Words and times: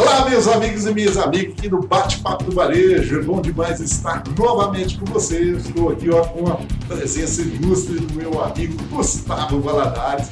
Olá, 0.00 0.26
meus 0.30 0.48
amigos 0.48 0.86
e 0.86 0.94
minhas 0.94 1.18
amigas 1.18 1.52
aqui 1.52 1.68
no 1.68 1.86
Bate-Papo 1.86 2.44
do 2.44 2.52
Varejo. 2.52 3.20
É 3.20 3.22
bom 3.22 3.38
demais 3.38 3.80
estar 3.80 4.24
novamente 4.34 4.96
com 4.96 5.04
vocês. 5.04 5.66
Estou 5.66 5.90
aqui 5.90 6.08
ó, 6.08 6.24
com 6.24 6.50
a 6.50 6.58
presença 6.88 7.42
ilustre 7.42 8.00
do 8.00 8.14
meu 8.14 8.42
amigo 8.42 8.82
Gustavo 8.84 9.60
Valadares. 9.60 10.30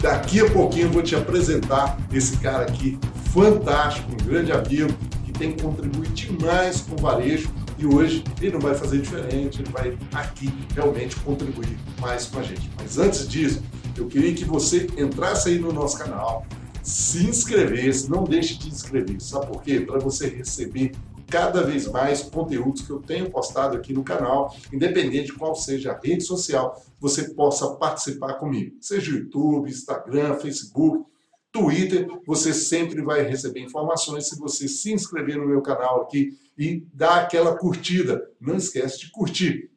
Daqui 0.00 0.40
a 0.40 0.50
pouquinho 0.50 0.86
eu 0.86 0.90
vou 0.92 1.02
te 1.02 1.14
apresentar 1.14 1.98
esse 2.10 2.38
cara 2.38 2.62
aqui, 2.62 2.98
fantástico, 3.34 4.10
um 4.10 4.16
grande 4.26 4.50
amigo, 4.50 4.90
que 5.26 5.32
tem 5.32 5.52
contribuído 5.58 6.14
demais 6.14 6.80
com 6.80 6.94
o 6.94 7.02
varejo. 7.02 7.50
E 7.78 7.84
hoje 7.84 8.24
ele 8.40 8.52
não 8.52 8.60
vai 8.60 8.74
fazer 8.74 8.98
diferente, 8.98 9.60
ele 9.60 9.70
vai 9.70 9.94
aqui 10.14 10.50
realmente 10.74 11.16
contribuir 11.16 11.78
mais 12.00 12.24
com 12.24 12.38
a 12.38 12.42
gente. 12.42 12.70
Mas 12.80 12.96
antes 12.96 13.28
disso, 13.28 13.62
eu 13.94 14.06
queria 14.06 14.32
que 14.32 14.46
você 14.46 14.86
entrasse 14.96 15.50
aí 15.50 15.58
no 15.58 15.70
nosso 15.70 15.98
canal, 15.98 16.46
se 16.82 17.24
inscrevesse, 17.24 18.10
não 18.10 18.24
deixe 18.24 18.58
de 18.58 18.68
inscrever. 18.68 19.20
Sabe 19.20 19.46
por 19.46 19.62
quê? 19.62 19.80
Para 19.80 19.98
você 19.98 20.28
receber 20.28 20.92
cada 21.28 21.62
vez 21.62 21.86
mais 21.86 22.22
conteúdos 22.22 22.82
que 22.82 22.90
eu 22.90 23.00
tenho 23.00 23.30
postado 23.30 23.76
aqui 23.76 23.92
no 23.92 24.04
canal, 24.04 24.54
independente 24.70 25.26
de 25.26 25.32
qual 25.32 25.54
seja 25.54 25.92
a 25.92 25.98
rede 25.98 26.24
social, 26.24 26.84
você 27.00 27.30
possa 27.30 27.70
participar 27.76 28.34
comigo. 28.34 28.76
Seja 28.80 29.12
YouTube, 29.12 29.70
Instagram, 29.70 30.34
Facebook, 30.36 31.06
Twitter, 31.50 32.06
você 32.26 32.52
sempre 32.52 33.02
vai 33.02 33.22
receber 33.22 33.60
informações 33.60 34.28
se 34.28 34.38
você 34.38 34.68
se 34.68 34.92
inscrever 34.92 35.36
no 35.36 35.46
meu 35.46 35.62
canal 35.62 36.02
aqui 36.02 36.36
e 36.58 36.86
dar 36.92 37.22
aquela 37.22 37.56
curtida. 37.56 38.28
Não 38.40 38.56
esquece 38.56 39.00
de 39.00 39.10
curtir. 39.10 39.70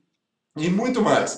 E 0.58 0.70
muito 0.70 1.02
mais 1.02 1.38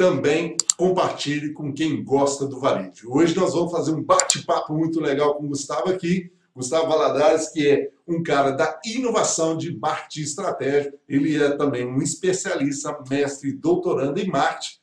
também 0.00 0.56
compartilhe 0.78 1.52
com 1.52 1.74
quem 1.74 2.02
gosta 2.02 2.46
do 2.46 2.58
varejo. 2.58 3.12
Hoje 3.12 3.36
nós 3.36 3.52
vamos 3.52 3.70
fazer 3.70 3.92
um 3.92 4.02
bate-papo 4.02 4.72
muito 4.72 4.98
legal 4.98 5.34
com 5.34 5.44
o 5.44 5.48
Gustavo 5.48 5.90
aqui. 5.90 6.32
Gustavo 6.56 6.88
Valadares, 6.88 7.50
que 7.50 7.68
é 7.68 7.90
um 8.08 8.22
cara 8.22 8.52
da 8.52 8.80
inovação 8.82 9.58
de 9.58 9.78
marketing 9.78 10.22
estratégico. 10.22 10.96
Ele 11.06 11.36
é 11.36 11.54
também 11.54 11.86
um 11.86 12.00
especialista, 12.00 12.98
mestre 13.10 13.50
e 13.50 13.52
doutorando 13.52 14.18
em 14.18 14.26
marketing. 14.26 14.78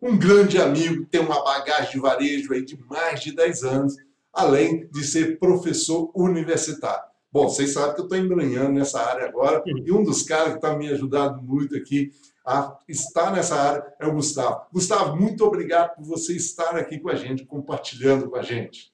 Um 0.00 0.16
grande 0.16 0.58
amigo, 0.58 1.04
tem 1.10 1.20
uma 1.20 1.44
bagagem 1.44 1.90
de 1.92 2.00
varejo 2.00 2.54
aí 2.54 2.64
de 2.64 2.82
mais 2.88 3.20
de 3.20 3.36
10 3.36 3.64
anos, 3.64 3.94
além 4.32 4.88
de 4.90 5.04
ser 5.04 5.38
professor 5.38 6.10
universitário. 6.14 7.04
Bom, 7.30 7.50
vocês 7.50 7.74
sabem 7.74 7.96
que 7.96 8.00
eu 8.00 8.04
estou 8.04 8.16
embranhando 8.16 8.72
nessa 8.72 8.98
área 8.98 9.28
agora, 9.28 9.62
e 9.66 9.92
um 9.92 10.02
dos 10.02 10.22
caras 10.22 10.52
que 10.52 10.56
está 10.56 10.74
me 10.74 10.88
ajudando 10.88 11.42
muito 11.42 11.76
aqui 11.76 12.12
a 12.46 12.78
estar 12.88 13.32
nessa 13.32 13.56
área 13.56 13.94
é 13.98 14.06
o 14.06 14.12
Gustavo. 14.12 14.66
Gustavo, 14.72 15.16
muito 15.16 15.44
obrigado 15.44 15.94
por 15.94 16.04
você 16.04 16.34
estar 16.34 16.76
aqui 16.76 16.98
com 16.98 17.08
a 17.08 17.14
gente, 17.14 17.46
compartilhando 17.46 18.28
com 18.28 18.36
a 18.36 18.42
gente. 18.42 18.92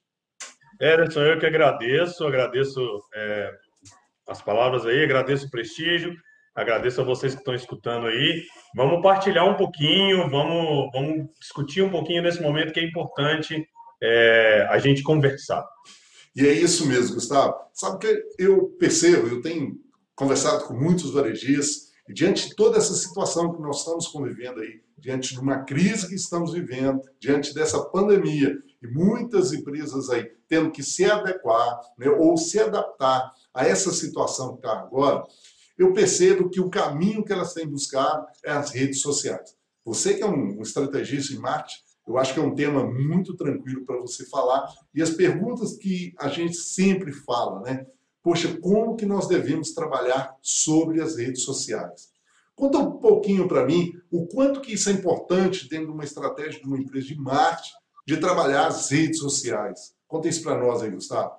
Ederson, 0.81 1.21
eu 1.21 1.39
que 1.39 1.47
agradeço, 1.47 2.25
agradeço 2.25 2.81
é, 3.15 3.53
as 4.29 4.41
palavras 4.41 4.87
aí, 4.87 5.03
agradeço 5.03 5.47
o 5.47 5.51
prestígio, 5.51 6.15
agradeço 6.55 7.01
a 7.01 7.05
vocês 7.05 7.35
que 7.35 7.41
estão 7.41 7.55
escutando 7.55 8.07
aí. 8.07 8.45
Vamos 8.75 9.03
partilhar 9.03 9.47
um 9.47 9.57
pouquinho, 9.57 10.31
vamos, 10.31 10.89
vamos 10.93 11.29
discutir 11.41 11.83
um 11.83 11.91
pouquinho 11.91 12.23
nesse 12.23 12.41
momento 12.41 12.73
que 12.73 12.81
é 12.81 12.85
importante 12.85 13.67
é, 14.03 14.67
a 14.71 14.79
gente 14.79 15.03
conversar. 15.03 15.67
E 16.35 16.47
é 16.47 16.53
isso 16.53 16.87
mesmo, 16.87 17.17
Gustavo. 17.17 17.55
Sabe 17.75 17.99
que 17.99 18.23
eu 18.39 18.69
percebo, 18.79 19.27
eu 19.27 19.43
tenho 19.43 19.75
conversado 20.15 20.65
com 20.65 20.75
muitos 20.75 21.11
varejistas, 21.13 21.90
diante 22.13 22.49
de 22.49 22.57
toda 22.57 22.79
essa 22.79 22.95
situação 22.95 23.53
que 23.53 23.61
nós 23.61 23.79
estamos 23.79 24.09
convivendo 24.09 24.61
aí, 24.61 24.81
diante 24.99 25.35
de 25.35 25.41
uma 25.41 25.65
crise 25.65 26.09
que 26.09 26.15
estamos 26.15 26.53
vivendo, 26.53 27.01
diante 27.19 27.55
dessa 27.55 27.83
pandemia, 27.85 28.57
e 28.83 28.87
muitas 28.87 29.53
empresas 29.53 30.09
aí 30.11 30.31
tendo 30.49 30.71
que 30.71 30.83
se 30.83 31.05
adequar 31.05 31.81
né, 31.99 32.09
ou 32.11 32.37
se 32.37 32.59
adaptar 32.59 33.31
a 33.55 33.67
essa 33.67 33.93
situação 33.93 34.53
que 34.53 34.67
está 34.67 34.79
agora, 34.79 35.23
eu 35.79 35.93
percebo 35.93 36.51
que 36.51 36.61
o 36.61 36.69
caminho 36.69 37.25
que 37.25 37.33
elas 37.33 37.55
têm 37.55 37.67
buscado 37.67 38.27
é 38.45 38.51
as 38.51 38.71
redes 38.71 39.01
sociais. 39.01 39.57
Você 39.85 40.15
que 40.15 40.23
é 40.23 40.27
um 40.27 40.61
estrategista 40.61 41.33
em 41.33 41.39
marketing, 41.39 41.81
eu 42.07 42.19
acho 42.19 42.35
que 42.35 42.41
é 42.41 42.43
um 42.43 42.55
tema 42.55 42.85
muito 42.85 43.37
tranquilo 43.37 43.85
para 43.85 43.99
você 43.99 44.27
falar. 44.27 44.69
E 44.93 45.01
as 45.01 45.11
perguntas 45.11 45.77
que 45.77 46.13
a 46.19 46.29
gente 46.29 46.57
sempre 46.57 47.13
fala, 47.13 47.61
né? 47.61 47.87
Poxa, 48.23 48.59
como 48.61 48.97
que 48.97 49.07
nós 49.07 49.27
devemos 49.27 49.73
trabalhar 49.73 50.35
sobre 50.43 51.01
as 51.01 51.17
redes 51.17 51.43
sociais? 51.43 52.11
Conta 52.55 52.79
um 52.79 52.99
pouquinho 52.99 53.49
para 53.49 53.65
mim 53.65 53.93
o 54.11 54.27
quanto 54.27 54.61
que 54.61 54.75
isso 54.75 54.91
é 54.91 54.93
importante 54.93 55.69
dentro 55.69 55.87
de 55.87 55.93
uma 55.93 56.05
estratégia 56.05 56.61
de 56.61 56.67
uma 56.67 56.79
empresa 56.79 57.07
de 57.07 57.17
marketing 57.17 57.73
de 58.07 58.17
trabalhar 58.19 58.67
as 58.67 58.91
redes 58.91 59.19
sociais. 59.19 59.95
Conta 60.07 60.29
isso 60.29 60.43
para 60.43 60.59
nós 60.59 60.83
aí, 60.83 60.91
Gustavo. 60.91 61.33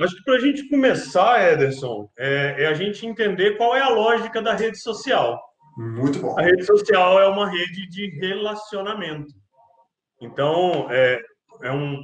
Acho 0.00 0.16
que 0.16 0.22
para 0.22 0.34
a 0.34 0.40
gente 0.40 0.68
começar, 0.68 1.52
Ederson, 1.52 2.08
é, 2.18 2.64
é, 2.64 2.66
a 2.68 2.74
gente 2.74 3.06
entender 3.06 3.56
qual 3.56 3.76
é 3.76 3.80
a 3.80 3.90
lógica 3.90 4.40
da 4.40 4.54
rede 4.54 4.78
social. 4.78 5.38
Muito 5.76 6.18
bom. 6.20 6.38
A 6.38 6.42
rede 6.42 6.64
social 6.64 7.20
é 7.20 7.26
uma 7.26 7.50
rede 7.50 7.88
de 7.88 8.08
relacionamento. 8.20 9.32
Então, 10.20 10.86
é, 10.90 11.20
é 11.62 11.72
um, 11.72 12.00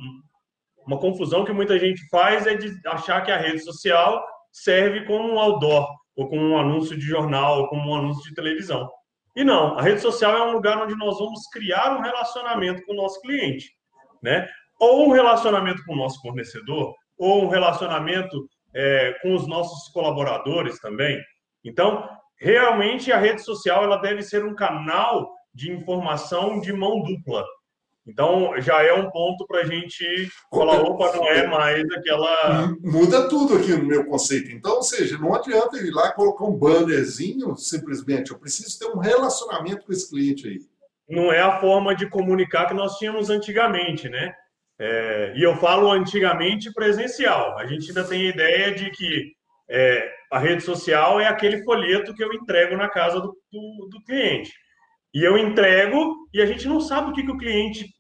uma 0.87 0.99
confusão 0.99 1.45
que 1.45 1.53
muita 1.53 1.79
gente 1.79 2.07
faz 2.09 2.47
é 2.47 2.55
de 2.55 2.73
achar 2.87 3.23
que 3.23 3.31
a 3.31 3.39
rede 3.39 3.61
social 3.61 4.25
serve 4.53 5.05
como 5.05 5.33
um 5.33 5.39
outdoor, 5.39 5.89
ou 6.17 6.29
como 6.29 6.43
um 6.43 6.59
anúncio 6.59 6.97
de 6.97 7.05
jornal, 7.05 7.63
ou 7.63 7.69
como 7.69 7.91
um 7.91 7.97
anúncio 7.97 8.23
de 8.23 8.35
televisão. 8.35 8.89
E 9.35 9.45
não, 9.45 9.79
a 9.79 9.83
rede 9.83 10.01
social 10.01 10.35
é 10.35 10.43
um 10.45 10.53
lugar 10.53 10.83
onde 10.83 10.97
nós 10.97 11.19
vamos 11.19 11.47
criar 11.53 11.99
um 11.99 12.01
relacionamento 12.01 12.83
com 12.87 12.93
o 12.93 12.97
nosso 12.97 13.21
cliente, 13.21 13.71
né? 14.23 14.49
Ou 14.81 15.09
um 15.09 15.13
relacionamento 15.13 15.85
com 15.85 15.93
o 15.93 15.97
nosso 15.97 16.21
fornecedor, 16.23 16.95
ou 17.19 17.45
um 17.45 17.49
relacionamento 17.49 18.49
é, 18.75 19.13
com 19.21 19.35
os 19.35 19.47
nossos 19.47 19.93
colaboradores 19.93 20.79
também. 20.79 21.21
Então, 21.65 22.09
realmente 22.41 23.13
a 23.13 23.19
rede 23.19 23.43
social 23.43 23.85
ela 23.85 23.97
deve 23.97 24.23
ser 24.23 24.45
um 24.45 24.55
canal 24.55 25.31
de 25.53 25.73
informação 25.73 26.61
de 26.61 26.73
mão 26.73 27.03
dupla, 27.03 27.45
então, 28.07 28.53
já 28.61 28.83
é 28.83 28.93
um 28.93 29.11
ponto 29.11 29.45
para 29.47 29.63
a 29.63 29.65
gente 29.65 30.31
falar, 30.49 30.81
opa, 30.81 31.17
não 31.17 31.27
é 31.27 31.47
mais 31.49 31.83
aquela... 31.91 32.73
Muda 32.81 33.29
tudo 33.29 33.57
aqui 33.57 33.73
no 33.73 33.85
meu 33.85 34.07
conceito. 34.07 34.53
Então, 34.53 34.77
ou 34.77 34.83
seja, 34.83 35.19
não 35.19 35.35
adianta 35.35 35.77
ir 35.79 35.91
lá 35.91 36.13
colocar 36.13 36.45
um 36.45 36.57
bannerzinho, 36.57 37.57
simplesmente. 37.57 38.31
Eu 38.31 38.39
preciso 38.39 38.79
ter 38.79 38.87
um 38.87 39.01
relacionamento 39.01 39.85
com 39.85 39.93
esse 39.93 40.09
cliente 40.09 40.47
aí. 40.47 40.61
Não 41.09 41.33
é 41.33 41.41
a 41.41 41.59
forma 41.59 41.97
de 41.97 42.09
comunicar 42.09 42.67
que 42.67 42.75
nós 42.75 42.97
tínhamos 42.97 43.29
antigamente, 43.29 44.09
né? 44.09 44.33
É, 44.79 45.33
e 45.37 45.43
eu 45.43 45.57
falo 45.57 45.91
antigamente 45.91 46.73
presencial. 46.73 47.59
A 47.59 47.67
gente 47.67 47.89
ainda 47.89 48.05
tem 48.05 48.27
a 48.27 48.31
ideia 48.31 48.75
de 48.75 48.91
que 48.91 49.33
é, 49.69 50.13
a 50.31 50.39
rede 50.39 50.63
social 50.63 51.21
é 51.21 51.27
aquele 51.27 51.65
folheto 51.65 52.15
que 52.15 52.23
eu 52.23 52.33
entrego 52.33 52.77
na 52.77 52.89
casa 52.89 53.21
do, 53.21 53.37
do, 53.51 53.89
do 53.91 54.05
cliente. 54.05 54.53
E 55.15 55.25
eu 55.25 55.39
entrego 55.39 56.15
e 56.33 56.43
a 56.43 56.47
gente 56.47 56.69
não 56.69 56.81
sabe 56.81 57.11
o 57.11 57.15
que, 57.15 57.23
que 57.23 57.31
o 57.31 57.39
cliente 57.39 57.96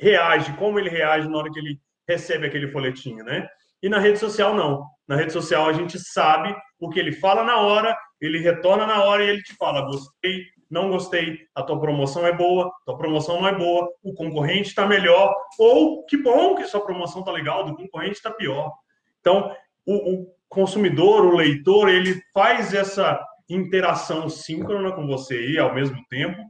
reage, 0.00 0.52
como 0.54 0.78
ele 0.78 0.88
reage 0.88 1.28
na 1.28 1.38
hora 1.38 1.50
que 1.50 1.58
ele 1.58 1.78
recebe 2.08 2.46
aquele 2.46 2.68
folhetinho, 2.68 3.24
né? 3.24 3.46
E 3.82 3.88
na 3.88 3.98
rede 3.98 4.18
social, 4.18 4.54
não. 4.54 4.84
Na 5.06 5.16
rede 5.16 5.32
social, 5.32 5.66
a 5.66 5.72
gente 5.72 5.98
sabe 5.98 6.54
o 6.78 6.88
que 6.88 6.98
ele 6.98 7.12
fala 7.12 7.44
na 7.44 7.58
hora, 7.58 7.96
ele 8.20 8.38
retorna 8.38 8.86
na 8.86 9.02
hora 9.02 9.24
e 9.24 9.28
ele 9.28 9.42
te 9.42 9.54
fala: 9.54 9.82
gostei, 9.82 10.44
não 10.70 10.90
gostei, 10.90 11.38
a 11.54 11.62
tua 11.62 11.80
promoção 11.80 12.26
é 12.26 12.32
boa, 12.32 12.70
tua 12.84 12.96
promoção 12.96 13.40
não 13.40 13.48
é 13.48 13.54
boa, 13.54 13.88
o 14.02 14.14
concorrente 14.14 14.68
está 14.68 14.86
melhor, 14.86 15.34
ou 15.58 16.04
que 16.06 16.16
bom 16.16 16.54
que 16.54 16.66
sua 16.66 16.84
promoção 16.84 17.20
está 17.20 17.32
legal, 17.32 17.64
do 17.64 17.76
concorrente 17.76 18.16
está 18.16 18.30
pior. 18.30 18.72
Então, 19.20 19.54
o, 19.86 20.14
o, 20.14 20.34
consumidor, 20.48 21.24
o 21.24 21.36
leitor, 21.36 21.88
ele 21.88 22.20
faz 22.34 22.74
essa 22.74 23.24
interação 23.48 24.28
síncrona 24.28 24.92
com 24.92 25.06
você 25.06 25.34
aí 25.34 25.58
ao 25.58 25.74
mesmo 25.74 25.96
tempo 26.08 26.40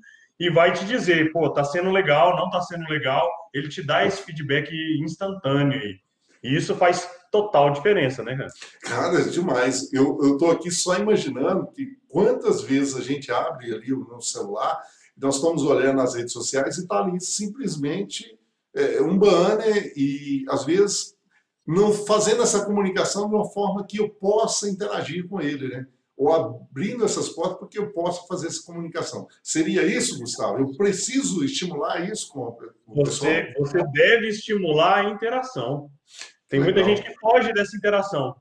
e 0.40 0.48
vai 0.48 0.72
te 0.72 0.86
dizer, 0.86 1.30
pô, 1.32 1.50
tá 1.50 1.62
sendo 1.62 1.90
legal, 1.90 2.34
não 2.34 2.48
tá 2.48 2.62
sendo 2.62 2.88
legal, 2.88 3.30
ele 3.52 3.68
te 3.68 3.82
dá 3.82 4.06
esse 4.06 4.22
feedback 4.22 4.72
instantâneo 5.04 5.78
aí. 5.78 5.96
E 6.42 6.56
isso 6.56 6.74
faz 6.74 7.06
total 7.30 7.70
diferença, 7.70 8.22
né, 8.22 8.34
cara? 8.34 8.50
Cara, 8.82 9.20
é 9.20 9.24
demais. 9.24 9.92
Eu, 9.92 10.18
eu 10.22 10.38
tô 10.38 10.50
aqui 10.50 10.70
só 10.70 10.96
imaginando 10.96 11.70
que 11.70 11.86
quantas 12.08 12.62
vezes 12.62 12.96
a 12.96 13.02
gente 13.02 13.30
abre 13.30 13.74
ali 13.74 13.92
o 13.92 14.06
nosso 14.08 14.32
celular, 14.32 14.80
nós 15.14 15.36
estamos 15.36 15.62
olhando 15.62 15.96
nas 15.96 16.14
redes 16.14 16.32
sociais 16.32 16.78
e 16.78 16.88
tá 16.88 17.00
ali 17.04 17.20
simplesmente 17.20 18.38
é, 18.74 19.02
um 19.02 19.18
banner 19.18 19.92
e, 19.94 20.46
às 20.48 20.64
vezes, 20.64 21.14
não 21.66 21.92
fazendo 21.92 22.42
essa 22.42 22.64
comunicação 22.64 23.28
de 23.28 23.34
uma 23.34 23.44
forma 23.50 23.86
que 23.86 23.98
eu 23.98 24.08
possa 24.08 24.70
interagir 24.70 25.28
com 25.28 25.38
ele, 25.38 25.68
né? 25.68 25.86
Ou 26.20 26.34
abrindo 26.34 27.02
essas 27.02 27.30
portas 27.30 27.58
porque 27.58 27.78
eu 27.78 27.94
posso 27.94 28.28
fazer 28.28 28.48
essa 28.48 28.62
comunicação. 28.62 29.26
Seria 29.42 29.84
isso, 29.84 30.18
Gustavo? 30.18 30.58
Eu 30.58 30.76
preciso 30.76 31.42
estimular 31.42 32.06
isso 32.10 32.30
com 32.30 32.40
o 32.40 32.94
você, 32.94 33.44
pessoal? 33.44 33.66
Você 33.66 33.82
deve 33.90 34.28
estimular 34.28 34.98
a 34.98 35.08
interação. 35.08 35.88
Tem 36.46 36.60
Legal. 36.60 36.74
muita 36.74 36.90
gente 36.90 37.08
que 37.08 37.18
foge 37.18 37.54
dessa 37.54 37.74
interação. 37.74 38.36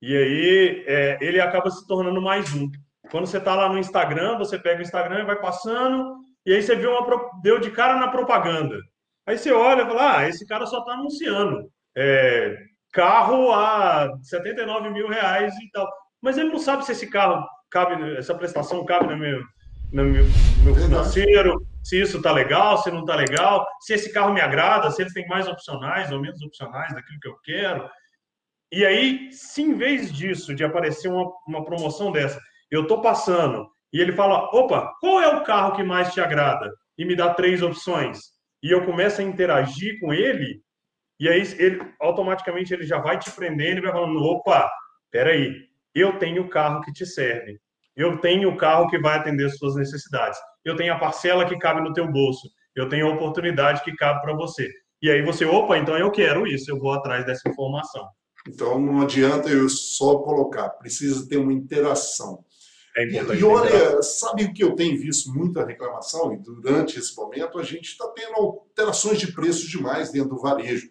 E 0.00 0.16
aí 0.16 0.84
é, 0.86 1.18
ele 1.20 1.38
acaba 1.38 1.70
se 1.70 1.86
tornando 1.86 2.22
mais 2.22 2.50
um. 2.54 2.70
Quando 3.10 3.26
você 3.26 3.36
está 3.36 3.54
lá 3.54 3.68
no 3.68 3.78
Instagram, 3.78 4.38
você 4.38 4.58
pega 4.58 4.78
o 4.78 4.82
Instagram 4.82 5.20
e 5.20 5.26
vai 5.26 5.38
passando, 5.38 6.16
e 6.46 6.54
aí 6.54 6.62
você 6.62 6.74
vê 6.74 6.86
uma, 6.86 7.06
deu 7.42 7.60
de 7.60 7.70
cara 7.70 8.00
na 8.00 8.08
propaganda. 8.08 8.78
Aí 9.26 9.36
você 9.36 9.52
olha 9.52 9.82
e 9.82 9.86
fala: 9.86 10.16
ah, 10.16 10.28
esse 10.30 10.46
cara 10.46 10.64
só 10.64 10.78
está 10.78 10.92
anunciando. 10.92 11.70
É, 11.94 12.56
carro 12.90 13.52
a 13.52 14.06
lá 14.06 14.18
79 14.22 14.88
mil 14.88 15.08
reais 15.08 15.54
e 15.56 15.70
tal. 15.72 15.86
Mas 16.22 16.38
ele 16.38 16.50
não 16.50 16.58
sabe 16.58 16.86
se 16.86 16.92
esse 16.92 17.08
carro 17.08 17.44
cabe, 17.68 18.16
essa 18.16 18.34
prestação 18.34 18.84
cabe 18.84 19.08
no 19.08 19.18
meu, 19.18 19.42
no 19.92 20.04
meu, 20.04 20.24
no 20.24 20.64
meu 20.64 20.74
financeiro, 20.74 21.66
se 21.82 22.00
isso 22.00 22.18
está 22.18 22.30
legal, 22.30 22.78
se 22.78 22.90
não 22.90 23.00
está 23.00 23.16
legal, 23.16 23.66
se 23.80 23.92
esse 23.92 24.12
carro 24.12 24.32
me 24.32 24.40
agrada, 24.40 24.90
se 24.90 25.02
ele 25.02 25.12
tem 25.12 25.26
mais 25.26 25.48
opcionais 25.48 26.12
ou 26.12 26.20
menos 26.20 26.40
opcionais 26.42 26.94
daquilo 26.94 27.18
que 27.20 27.28
eu 27.28 27.36
quero. 27.42 27.90
E 28.70 28.86
aí, 28.86 29.30
se 29.32 29.62
em 29.62 29.74
vez 29.74 30.12
disso, 30.12 30.54
de 30.54 30.64
aparecer 30.64 31.08
uma, 31.08 31.30
uma 31.46 31.64
promoção 31.64 32.12
dessa, 32.12 32.40
eu 32.70 32.82
estou 32.82 33.02
passando 33.02 33.68
e 33.92 34.00
ele 34.00 34.12
fala: 34.12 34.48
opa, 34.56 34.94
qual 35.00 35.20
é 35.20 35.28
o 35.28 35.42
carro 35.42 35.74
que 35.74 35.82
mais 35.82 36.12
te 36.12 36.20
agrada? 36.20 36.72
E 36.96 37.04
me 37.04 37.16
dá 37.16 37.34
três 37.34 37.62
opções. 37.62 38.20
E 38.62 38.70
eu 38.70 38.84
começo 38.86 39.20
a 39.20 39.24
interagir 39.24 39.98
com 40.00 40.14
ele, 40.14 40.62
e 41.18 41.28
aí 41.28 41.42
ele 41.58 41.80
automaticamente 42.00 42.72
ele 42.72 42.86
já 42.86 42.98
vai 42.98 43.18
te 43.18 43.30
prendendo 43.32 43.78
e 43.78 43.82
vai 43.82 43.92
falando: 43.92 44.22
opa, 44.22 44.70
peraí, 45.10 45.52
eu 45.94 46.18
tenho 46.18 46.42
o 46.42 46.48
carro 46.48 46.80
que 46.82 46.92
te 46.92 47.06
serve. 47.06 47.58
Eu 47.96 48.18
tenho 48.18 48.50
o 48.50 48.56
carro 48.56 48.88
que 48.88 48.98
vai 48.98 49.18
atender 49.18 49.46
as 49.46 49.56
suas 49.58 49.76
necessidades. 49.76 50.38
Eu 50.64 50.76
tenho 50.76 50.94
a 50.94 50.98
parcela 50.98 51.44
que 51.44 51.58
cabe 51.58 51.80
no 51.80 51.92
teu 51.92 52.10
bolso. 52.10 52.48
Eu 52.74 52.88
tenho 52.88 53.06
a 53.06 53.14
oportunidade 53.14 53.82
que 53.84 53.94
cabe 53.94 54.22
para 54.22 54.34
você. 54.34 54.70
E 55.02 55.10
aí 55.10 55.22
você, 55.22 55.44
opa, 55.44 55.76
então 55.76 55.98
eu 55.98 56.10
quero 56.10 56.46
isso, 56.46 56.70
eu 56.70 56.78
vou 56.78 56.92
atrás 56.92 57.26
dessa 57.26 57.48
informação. 57.48 58.06
Então 58.48 58.78
não 58.78 59.02
adianta 59.02 59.48
eu 59.48 59.68
só 59.68 60.18
colocar, 60.18 60.70
precisa 60.70 61.28
ter 61.28 61.36
uma 61.36 61.52
interação. 61.52 62.44
É 62.96 63.06
e, 63.06 63.16
e 63.16 63.44
olha, 63.44 64.02
sabe 64.02 64.44
o 64.44 64.52
que 64.52 64.62
eu 64.62 64.74
tenho 64.74 64.98
visto 64.98 65.32
muita 65.32 65.64
reclamação? 65.64 66.32
E 66.32 66.38
durante 66.38 66.98
esse 66.98 67.16
momento 67.16 67.58
a 67.58 67.62
gente 67.62 67.86
está 67.86 68.06
tendo 68.08 68.34
alterações 68.34 69.18
de 69.18 69.32
preços 69.32 69.68
demais 69.68 70.12
dentro 70.12 70.30
do 70.30 70.40
varejo, 70.40 70.88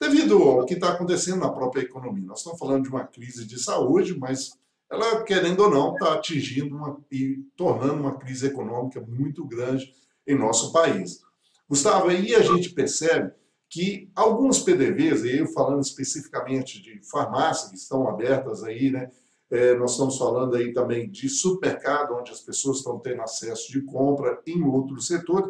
devido 0.00 0.42
ao 0.42 0.66
que 0.66 0.74
está 0.74 0.90
acontecendo 0.90 1.40
na 1.40 1.50
própria 1.50 1.82
economia. 1.82 2.26
Nós 2.26 2.38
estamos 2.38 2.58
falando 2.58 2.84
de 2.84 2.88
uma 2.88 3.06
crise 3.06 3.46
de 3.46 3.58
saúde, 3.58 4.18
mas 4.18 4.52
ela, 4.90 5.22
querendo 5.24 5.60
ou 5.60 5.70
não, 5.70 5.94
está 5.94 6.14
atingindo 6.14 6.76
uma, 6.76 6.98
e 7.10 7.38
tornando 7.56 7.94
uma 7.94 8.16
crise 8.18 8.46
econômica 8.46 9.00
muito 9.00 9.44
grande 9.44 9.92
em 10.26 10.36
nosso 10.36 10.72
país. 10.72 11.20
Gustavo, 11.68 12.08
aí 12.08 12.34
a 12.34 12.42
gente 12.42 12.70
percebe 12.70 13.32
que 13.68 14.08
alguns 14.14 14.60
PDVs, 14.60 15.24
e 15.24 15.38
eu 15.38 15.48
falando 15.48 15.82
especificamente 15.82 16.80
de 16.80 17.00
farmácias 17.10 17.70
que 17.70 17.76
estão 17.76 18.08
abertas 18.08 18.62
aí, 18.62 18.90
né? 18.90 19.10
É, 19.48 19.76
nós 19.76 19.92
estamos 19.92 20.18
falando 20.18 20.56
aí 20.56 20.72
também 20.72 21.08
de 21.08 21.28
supermercado, 21.28 22.14
onde 22.14 22.32
as 22.32 22.40
pessoas 22.40 22.78
estão 22.78 22.98
tendo 22.98 23.22
acesso 23.22 23.70
de 23.70 23.80
compra 23.82 24.40
em 24.46 24.62
outros 24.62 25.06
setores, 25.06 25.48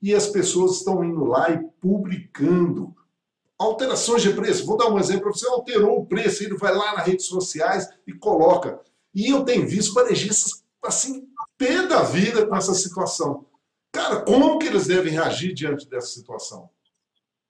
e 0.00 0.14
as 0.14 0.28
pessoas 0.28 0.78
estão 0.78 1.04
indo 1.04 1.24
lá 1.24 1.50
e 1.50 1.62
publicando 1.80 2.94
alterações 3.62 4.22
de 4.22 4.32
preço. 4.32 4.66
Vou 4.66 4.76
dar 4.76 4.90
um 4.90 4.98
exemplo 4.98 5.32
você: 5.32 5.46
alterou 5.46 5.98
o 5.98 6.06
preço, 6.06 6.42
ele 6.42 6.56
vai 6.56 6.74
lá 6.74 6.94
nas 6.94 7.06
redes 7.06 7.26
sociais 7.26 7.88
e 8.06 8.12
coloca. 8.12 8.80
E 9.14 9.30
eu 9.30 9.44
tenho 9.44 9.66
visto 9.66 9.94
varejistas 9.94 10.62
assim, 10.82 11.28
pé 11.56 11.86
da 11.86 12.02
vida 12.02 12.46
com 12.46 12.56
essa 12.56 12.74
situação. 12.74 13.46
Cara, 13.92 14.22
como 14.22 14.58
que 14.58 14.66
eles 14.66 14.86
devem 14.86 15.12
reagir 15.12 15.52
diante 15.52 15.88
dessa 15.88 16.08
situação? 16.08 16.68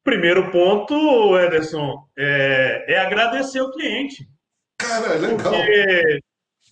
Primeiro 0.04 0.50
ponto, 0.50 1.38
Ederson, 1.38 2.08
é, 2.18 2.94
é 2.94 2.98
agradecer 2.98 3.60
o 3.60 3.70
cliente. 3.70 4.28
Cara, 4.76 5.14
é 5.14 5.18
legal. 5.18 5.52
Porque 5.52 6.20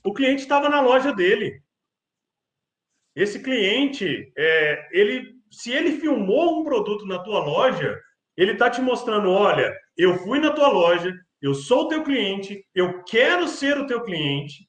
o 0.05 0.13
cliente 0.13 0.43
estava 0.43 0.69
na 0.69 0.81
loja 0.81 1.13
dele. 1.13 1.63
Esse 3.15 3.41
cliente, 3.41 4.33
é, 4.37 4.89
ele, 4.91 5.35
se 5.51 5.71
ele 5.71 6.01
filmou 6.01 6.61
um 6.61 6.65
produto 6.65 7.07
na 7.07 7.21
tua 7.21 7.39
loja, 7.39 8.01
ele 8.41 8.53
está 8.53 8.71
te 8.71 8.81
mostrando: 8.81 9.31
olha, 9.31 9.71
eu 9.97 10.17
fui 10.21 10.41
na 10.41 10.51
tua 10.51 10.69
loja, 10.69 11.15
eu 11.43 11.53
sou 11.53 11.83
o 11.83 11.89
teu 11.89 12.03
cliente, 12.03 12.65
eu 12.75 13.05
quero 13.05 13.47
ser 13.47 13.77
o 13.79 13.87
teu 13.87 14.03
cliente. 14.03 14.67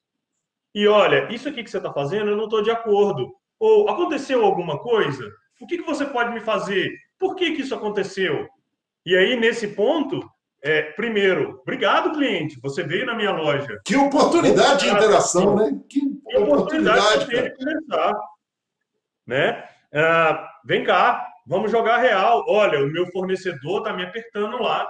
E 0.74 0.86
olha, 0.86 1.32
isso 1.32 1.48
aqui 1.48 1.64
que 1.64 1.70
você 1.70 1.78
está 1.78 1.90
fazendo, 1.90 2.30
eu 2.30 2.36
não 2.36 2.44
estou 2.44 2.62
de 2.62 2.70
acordo. 2.70 3.34
Ou 3.58 3.88
aconteceu 3.88 4.44
alguma 4.44 4.78
coisa? 4.78 5.26
O 5.60 5.66
que, 5.66 5.78
que 5.78 5.86
você 5.86 6.04
pode 6.04 6.32
me 6.32 6.40
fazer? 6.40 6.92
Por 7.18 7.34
que, 7.34 7.52
que 7.52 7.62
isso 7.62 7.74
aconteceu? 7.74 8.46
E 9.06 9.16
aí, 9.16 9.38
nesse 9.38 9.68
ponto, 9.68 10.20
é, 10.62 10.82
primeiro, 10.92 11.60
obrigado, 11.62 12.12
cliente. 12.12 12.60
Você 12.60 12.82
veio 12.82 13.06
na 13.06 13.14
minha 13.14 13.32
loja. 13.32 13.80
Que 13.84 13.96
oportunidade 13.96 14.84
de 14.84 14.90
interação, 14.90 15.56
né? 15.56 15.80
Que, 15.88 16.00
que 16.00 16.36
oportunidade, 16.36 17.26
de 17.26 17.50
conversar. 17.56 18.14
Né? 19.26 19.64
Ah, 19.94 20.48
vem 20.64 20.84
cá, 20.84 21.31
vamos 21.46 21.70
jogar 21.70 21.98
real. 21.98 22.44
Olha, 22.48 22.84
o 22.84 22.90
meu 22.90 23.06
fornecedor 23.08 23.78
está 23.78 23.92
me 23.92 24.04
apertando 24.04 24.60
lá. 24.60 24.88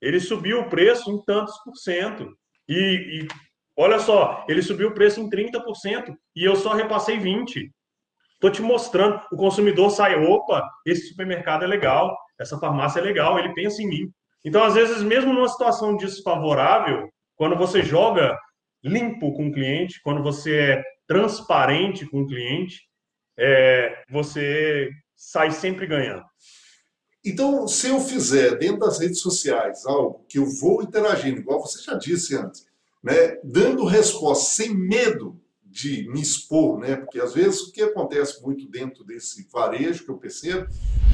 Ele 0.00 0.20
subiu 0.20 0.60
o 0.60 0.68
preço 0.68 1.10
em 1.10 1.22
tantos 1.24 1.56
por 1.64 1.76
cento. 1.76 2.28
E, 2.68 2.74
e 2.74 3.28
olha 3.76 3.98
só, 3.98 4.44
ele 4.48 4.62
subiu 4.62 4.88
o 4.88 4.94
preço 4.94 5.20
em 5.20 5.30
30% 5.30 6.14
e 6.34 6.44
eu 6.44 6.56
só 6.56 6.72
repassei 6.74 7.18
20%. 7.18 7.70
Estou 8.34 8.50
te 8.50 8.60
mostrando. 8.60 9.20
O 9.30 9.36
consumidor 9.36 9.90
sai, 9.90 10.16
opa, 10.16 10.68
esse 10.84 11.08
supermercado 11.08 11.62
é 11.62 11.66
legal, 11.66 12.18
essa 12.40 12.58
farmácia 12.58 12.98
é 12.98 13.02
legal, 13.02 13.38
ele 13.38 13.54
pensa 13.54 13.80
em 13.80 13.86
mim. 13.86 14.12
Então, 14.44 14.64
às 14.64 14.74
vezes, 14.74 15.00
mesmo 15.02 15.32
numa 15.32 15.48
situação 15.48 15.96
desfavorável, 15.96 17.08
quando 17.36 17.56
você 17.56 17.82
joga 17.82 18.36
limpo 18.82 19.32
com 19.34 19.46
o 19.46 19.52
cliente, 19.52 20.00
quando 20.02 20.22
você 20.22 20.58
é 20.58 20.82
transparente 21.06 22.04
com 22.06 22.22
o 22.22 22.26
cliente, 22.26 22.80
é, 23.38 24.02
você 24.10 24.90
sai 25.22 25.52
sempre 25.52 25.86
ganhando. 25.86 26.24
Então, 27.24 27.68
se 27.68 27.86
eu 27.86 28.00
fizer 28.00 28.58
dentro 28.58 28.80
das 28.80 28.98
redes 28.98 29.20
sociais 29.20 29.86
algo 29.86 30.24
que 30.28 30.38
eu 30.38 30.46
vou 30.46 30.82
interagindo, 30.82 31.38
igual 31.38 31.60
você 31.60 31.80
já 31.80 31.94
disse 31.94 32.36
antes, 32.36 32.66
né, 33.00 33.38
dando 33.44 33.84
resposta 33.84 34.50
sem 34.50 34.74
medo 34.74 35.40
de 35.64 36.08
me 36.10 36.20
expor, 36.20 36.78
né? 36.78 36.96
Porque 36.96 37.20
às 37.20 37.32
vezes 37.32 37.60
o 37.62 37.72
que 37.72 37.80
acontece 37.80 38.42
muito 38.42 38.68
dentro 38.68 39.04
desse 39.04 39.48
varejo 39.50 40.04
que 40.04 40.10
eu 40.10 40.18
percebo, 40.18 40.66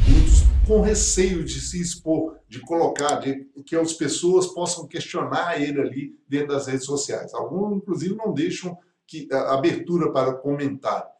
muitos 0.08 0.38
com 0.66 0.80
receio 0.80 1.44
de 1.44 1.60
se 1.60 1.80
expor, 1.80 2.38
de 2.48 2.60
colocar, 2.60 3.16
de 3.16 3.46
que 3.64 3.76
as 3.76 3.92
pessoas 3.92 4.46
possam 4.48 4.88
questionar 4.88 5.60
ele 5.60 5.80
ali 5.80 6.18
dentro 6.26 6.48
das 6.48 6.66
redes 6.66 6.86
sociais. 6.86 7.32
Alguns, 7.34 7.76
inclusive, 7.76 8.16
não 8.16 8.32
deixam 8.32 8.76
que 9.06 9.28
a 9.30 9.54
abertura 9.54 10.10
para 10.10 10.34
comentário. 10.34 11.17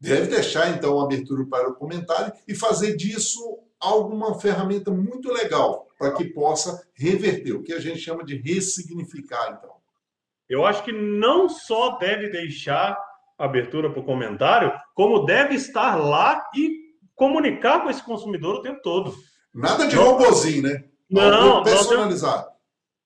Deve 0.00 0.28
deixar 0.28 0.70
então 0.70 1.00
abertura 1.00 1.44
para 1.46 1.68
o 1.68 1.74
comentário 1.74 2.32
e 2.46 2.54
fazer 2.54 2.96
disso 2.96 3.58
alguma 3.80 4.38
ferramenta 4.38 4.90
muito 4.90 5.32
legal 5.32 5.86
para 5.98 6.12
que 6.12 6.24
possa 6.24 6.80
reverter, 6.94 7.52
o 7.52 7.62
que 7.62 7.72
a 7.72 7.80
gente 7.80 7.98
chama 7.98 8.24
de 8.24 8.36
ressignificar, 8.36 9.56
então 9.58 9.78
eu 10.48 10.64
acho 10.64 10.82
que 10.82 10.92
não 10.92 11.48
só 11.48 11.98
deve 11.98 12.30
deixar 12.30 12.98
abertura 13.36 13.90
para 13.90 14.00
o 14.00 14.04
comentário, 14.04 14.72
como 14.94 15.26
deve 15.26 15.54
estar 15.54 15.96
lá 15.96 16.42
e 16.54 16.88
comunicar 17.14 17.82
com 17.82 17.90
esse 17.90 18.02
consumidor 18.02 18.56
o 18.56 18.62
tempo 18.62 18.80
todo. 18.82 19.14
Nada 19.54 19.86
de 19.86 19.94
robozinho, 19.94 20.62
né? 20.62 20.84
Não, 21.10 21.62
personalizado. 21.62 22.48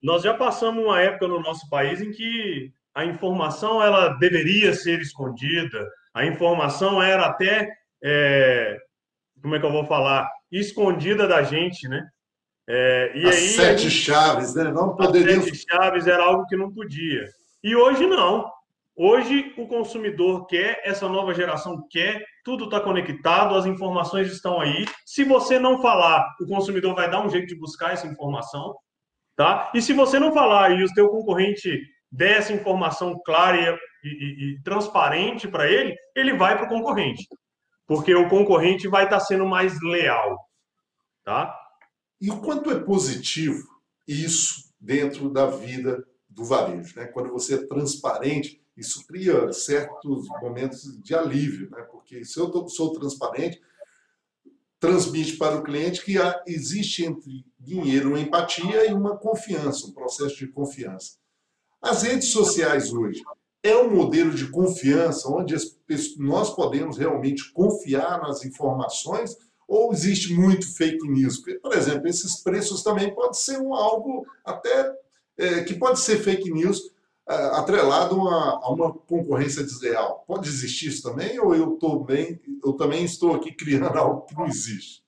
Nós 0.03 0.23
já, 0.23 0.31
nós 0.31 0.39
já 0.39 0.49
passamos 0.49 0.85
uma 0.85 1.01
época 1.01 1.27
no 1.27 1.41
nosso 1.41 1.69
país 1.69 2.01
em 2.01 2.13
que 2.13 2.73
a 2.95 3.05
informação 3.05 3.83
ela 3.83 4.11
deveria 4.19 4.73
ser 4.75 5.01
escondida, 5.01 5.89
a 6.15 6.25
informação 6.27 7.03
era 7.03 7.27
até, 7.27 7.69
é, 8.03 8.77
como 9.43 9.55
é 9.55 9.59
que 9.59 9.67
eu 9.67 9.73
vou 9.73 9.87
falar, 9.87 10.31
escondida 10.51 11.27
da 11.27 11.43
gente, 11.43 11.89
né? 11.89 12.07
É, 12.69 13.13
e 13.15 13.27
As 13.27 13.37
aí, 13.37 13.49
sete 13.49 13.91
chaves, 13.91 14.55
né? 14.55 14.65
Não 14.65 14.95
poderia. 14.95 15.39
As 15.39 15.45
sete 15.45 15.67
chaves 15.69 16.07
era 16.07 16.23
algo 16.23 16.47
que 16.47 16.57
não 16.57 16.73
podia. 16.73 17.25
E 17.63 17.75
hoje 17.75 18.07
não. 18.07 18.51
Hoje 18.95 19.55
o 19.57 19.67
consumidor 19.67 20.47
quer, 20.47 20.81
essa 20.85 21.09
nova 21.09 21.33
geração 21.33 21.83
quer, 21.91 22.23
tudo 22.45 22.67
está 22.67 22.79
conectado, 22.79 23.57
as 23.57 23.65
informações 23.65 24.31
estão 24.31 24.61
aí. 24.61 24.85
Se 25.07 25.25
você 25.25 25.59
não 25.59 25.81
falar, 25.81 26.29
o 26.41 26.47
consumidor 26.47 26.95
vai 26.95 27.11
dar 27.11 27.25
um 27.25 27.31
jeito 27.31 27.47
de 27.47 27.59
buscar 27.59 27.95
essa 27.95 28.07
informação, 28.07 28.75
tá? 29.35 29.71
E 29.75 29.81
se 29.81 29.95
você 29.95 30.19
não 30.19 30.35
falar 30.35 30.73
e 30.73 30.85
o 30.85 30.89
seu 30.89 31.09
concorrente 31.09 31.81
der 32.11 32.39
essa 32.39 32.53
informação 32.53 33.19
clara 33.25 33.79
e, 34.03 34.55
e, 34.55 34.63
transparente 34.63 35.49
para 35.49 35.71
ele, 35.71 35.97
ele 36.15 36.37
vai 36.37 36.57
para 36.57 36.67
o 36.67 36.69
concorrente, 36.69 37.27
porque 37.87 38.15
o 38.15 38.29
concorrente 38.29 38.89
vai 38.89 39.05
estar 39.05 39.19
tá 39.19 39.25
sendo 39.25 39.47
mais 39.47 39.81
leal, 39.81 40.39
tá? 41.25 41.57
E 42.21 42.31
o 42.31 42.41
quanto 42.41 42.71
é 42.71 42.79
positivo 42.79 43.67
isso 44.07 44.73
dentro 44.81 45.29
da 45.29 45.47
vida 45.47 46.07
do 46.29 46.45
varejo? 46.45 46.99
Né? 46.99 47.07
Quando 47.07 47.31
você 47.31 47.57
é 47.57 47.67
transparente, 47.67 48.63
isso 48.77 49.07
cria 49.07 49.53
certos 49.53 50.29
momentos 50.41 51.01
de 51.03 51.15
alívio, 51.15 51.69
né? 51.71 51.83
porque 51.91 52.25
se 52.25 52.39
eu 52.39 52.69
sou 52.69 52.93
transparente, 52.93 53.61
transmite 54.79 55.37
para 55.37 55.57
o 55.57 55.63
cliente 55.63 56.05
que 56.05 56.19
há, 56.19 56.43
existe 56.47 57.05
entre 57.05 57.45
dinheiro 57.59 58.09
uma 58.11 58.21
empatia 58.21 58.89
e 58.89 58.93
uma 58.93 59.17
confiança, 59.17 59.87
um 59.87 59.93
processo 59.93 60.37
de 60.37 60.49
confiança. 60.49 61.17
As 61.81 62.03
redes 62.03 62.29
sociais 62.29 62.93
hoje 62.93 63.23
é 63.63 63.77
um 63.77 63.95
modelo 63.95 64.33
de 64.33 64.51
confiança 64.51 65.29
onde 65.29 65.55
nós 66.19 66.55
podemos 66.55 66.99
realmente 66.99 67.53
confiar 67.53 68.21
nas 68.21 68.45
informações 68.45 69.37
ou 69.69 69.93
existe 69.93 70.35
muito 70.35 70.77
fake 70.77 71.09
news? 71.09 71.39
Por 71.63 71.73
exemplo, 71.73 72.09
esses 72.09 72.43
preços 72.43 72.83
também 72.83 73.15
pode 73.15 73.39
ser 73.39 73.59
um 73.59 73.73
algo 73.73 74.27
até 74.45 74.93
é, 75.39 75.63
que 75.63 75.75
pode 75.75 76.01
ser 76.01 76.19
fake 76.19 76.51
news 76.51 76.81
é, 77.29 77.35
atrelado 77.35 78.29
a, 78.29 78.61
a, 78.63 78.71
uma 78.71 78.93
concorrência 78.93 79.63
desleal. 79.63 80.25
Pode 80.27 80.49
existir 80.49 80.89
isso 80.89 81.03
também 81.03 81.39
ou 81.39 81.55
eu, 81.55 81.73
tô 81.73 82.01
bem, 82.01 82.41
eu 82.65 82.73
também 82.73 83.05
estou 83.05 83.35
aqui 83.35 83.53
criando 83.53 83.87
algo 83.97 84.27
que 84.27 84.35
não 84.35 84.47
existe? 84.47 85.03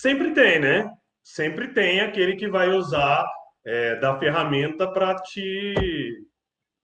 Sempre 0.00 0.34
tem, 0.34 0.60
né? 0.60 0.90
Sempre 1.22 1.72
tem 1.72 2.00
aquele 2.00 2.34
que 2.34 2.48
vai 2.48 2.68
usar 2.68 3.24
é, 3.64 3.94
da 4.00 4.18
ferramenta 4.18 4.90
para 4.90 5.14
te 5.14 6.26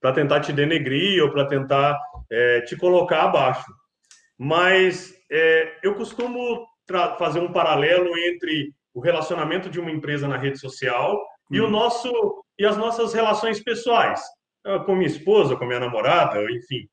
para 0.01 0.13
tentar 0.13 0.41
te 0.41 0.53
denegrir 0.53 1.23
ou 1.23 1.31
para 1.31 1.47
tentar 1.47 1.99
é, 2.31 2.61
te 2.63 2.77
colocar 2.77 3.25
abaixo. 3.25 3.71
Mas 4.39 5.15
é, 5.31 5.79
eu 5.83 5.95
costumo 5.95 6.67
fazer 7.19 7.41
um 7.41 7.53
paralelo 7.53 8.17
entre 8.17 8.73
o 8.95 9.01
relacionamento 9.01 9.69
de 9.69 9.79
uma 9.79 9.91
empresa 9.91 10.27
na 10.27 10.37
rede 10.37 10.59
social 10.59 11.17
hum. 11.51 11.57
e 11.57 11.61
o 11.61 11.67
hum. 11.67 11.71
nosso 11.71 12.45
e 12.59 12.67
as 12.67 12.77
nossas 12.77 13.13
relações 13.15 13.63
pessoais, 13.63 14.21
ah, 14.67 14.81
com 14.81 14.97
minha 14.97 15.07
esposa, 15.07 15.55
com 15.55 15.65
minha 15.65 15.79
namorada, 15.79 16.43
enfim. 16.51 16.89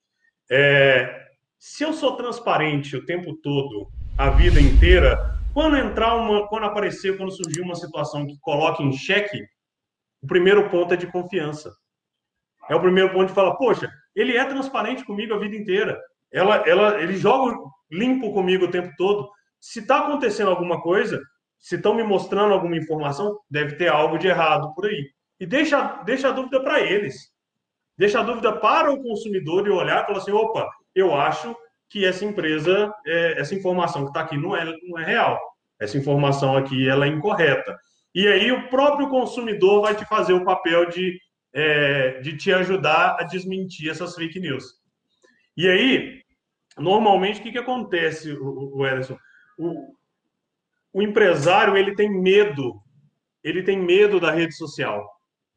É, 0.51 1.25
se 1.57 1.83
eu 1.83 1.91
sou 1.91 2.15
transparente 2.15 2.95
o 2.95 3.03
tempo 3.03 3.35
todo, 3.41 3.87
a 4.15 4.29
vida 4.29 4.61
inteira, 4.61 5.39
quando 5.53 5.75
entrar 5.75 6.15
uma, 6.15 6.47
quando 6.47 6.65
aparecer, 6.65 7.17
quando 7.17 7.31
surgir 7.31 7.61
uma 7.61 7.73
situação 7.73 8.27
que 8.27 8.37
coloque 8.41 8.83
em 8.83 8.93
xeque, 8.93 9.43
o 10.21 10.27
primeiro 10.27 10.69
ponto 10.69 10.93
é 10.93 10.97
de 10.97 11.07
confiança. 11.07 11.73
É 12.69 12.75
o 12.75 12.81
primeiro 12.81 13.11
ponto 13.11 13.27
de 13.27 13.33
falar, 13.33 13.55
poxa, 13.55 13.89
ele 14.15 14.37
é 14.37 14.45
transparente 14.45 15.05
comigo 15.05 15.33
a 15.33 15.39
vida 15.39 15.55
inteira. 15.55 15.99
Ela, 16.31 16.57
ela, 16.67 17.01
ele 17.01 17.15
joga 17.15 17.57
limpo 17.91 18.33
comigo 18.33 18.65
o 18.65 18.71
tempo 18.71 18.91
todo. 18.97 19.29
Se 19.59 19.79
está 19.79 19.99
acontecendo 19.99 20.49
alguma 20.49 20.81
coisa, 20.81 21.21
se 21.59 21.75
estão 21.75 21.93
me 21.93 22.03
mostrando 22.03 22.53
alguma 22.53 22.77
informação, 22.77 23.39
deve 23.49 23.75
ter 23.75 23.87
algo 23.87 24.17
de 24.17 24.27
errado 24.27 24.73
por 24.73 24.85
aí. 24.85 25.09
E 25.39 25.45
deixa, 25.45 26.01
deixa 26.03 26.29
a 26.29 26.31
dúvida 26.31 26.61
para 26.61 26.81
eles. 26.81 27.33
Deixa 27.97 28.19
a 28.19 28.23
dúvida 28.23 28.51
para 28.53 28.91
o 28.91 29.01
consumidor 29.01 29.65
e 29.65 29.69
olhar 29.71 30.03
e 30.03 30.05
falar 30.05 30.17
assim: 30.17 30.31
opa, 30.31 30.69
eu 30.93 31.15
acho 31.15 31.55
que 31.89 32.05
essa 32.05 32.25
empresa, 32.25 32.93
é, 33.05 33.39
essa 33.39 33.55
informação 33.55 34.03
que 34.03 34.09
está 34.09 34.21
aqui 34.21 34.37
não 34.37 34.55
é, 34.55 34.65
não 34.83 34.99
é 34.99 35.05
real. 35.05 35.39
Essa 35.79 35.97
informação 35.97 36.55
aqui 36.57 36.87
ela 36.87 37.05
é 37.05 37.09
incorreta. 37.09 37.77
E 38.13 38.27
aí 38.27 38.51
o 38.51 38.69
próprio 38.69 39.09
consumidor 39.09 39.81
vai 39.81 39.95
te 39.95 40.05
fazer 40.05 40.33
o 40.33 40.45
papel 40.45 40.89
de, 40.89 41.17
é, 41.55 42.19
de 42.19 42.35
te 42.35 42.51
ajudar 42.51 43.15
a 43.17 43.23
desmentir 43.23 43.89
essas 43.89 44.13
fake 44.13 44.39
news. 44.41 44.75
E 45.55 45.69
aí, 45.69 46.21
normalmente, 46.77 47.39
o 47.39 47.43
que, 47.43 47.53
que 47.53 47.57
acontece, 47.57 48.33
o, 48.33 48.75
o 48.75 48.85
Ederson? 48.85 49.17
O, 49.57 49.95
o 50.91 51.01
empresário 51.01 51.77
ele 51.77 51.95
tem 51.95 52.09
medo, 52.09 52.75
ele 53.41 53.63
tem 53.63 53.79
medo 53.79 54.19
da 54.19 54.31
rede 54.31 54.53
social. 54.53 55.09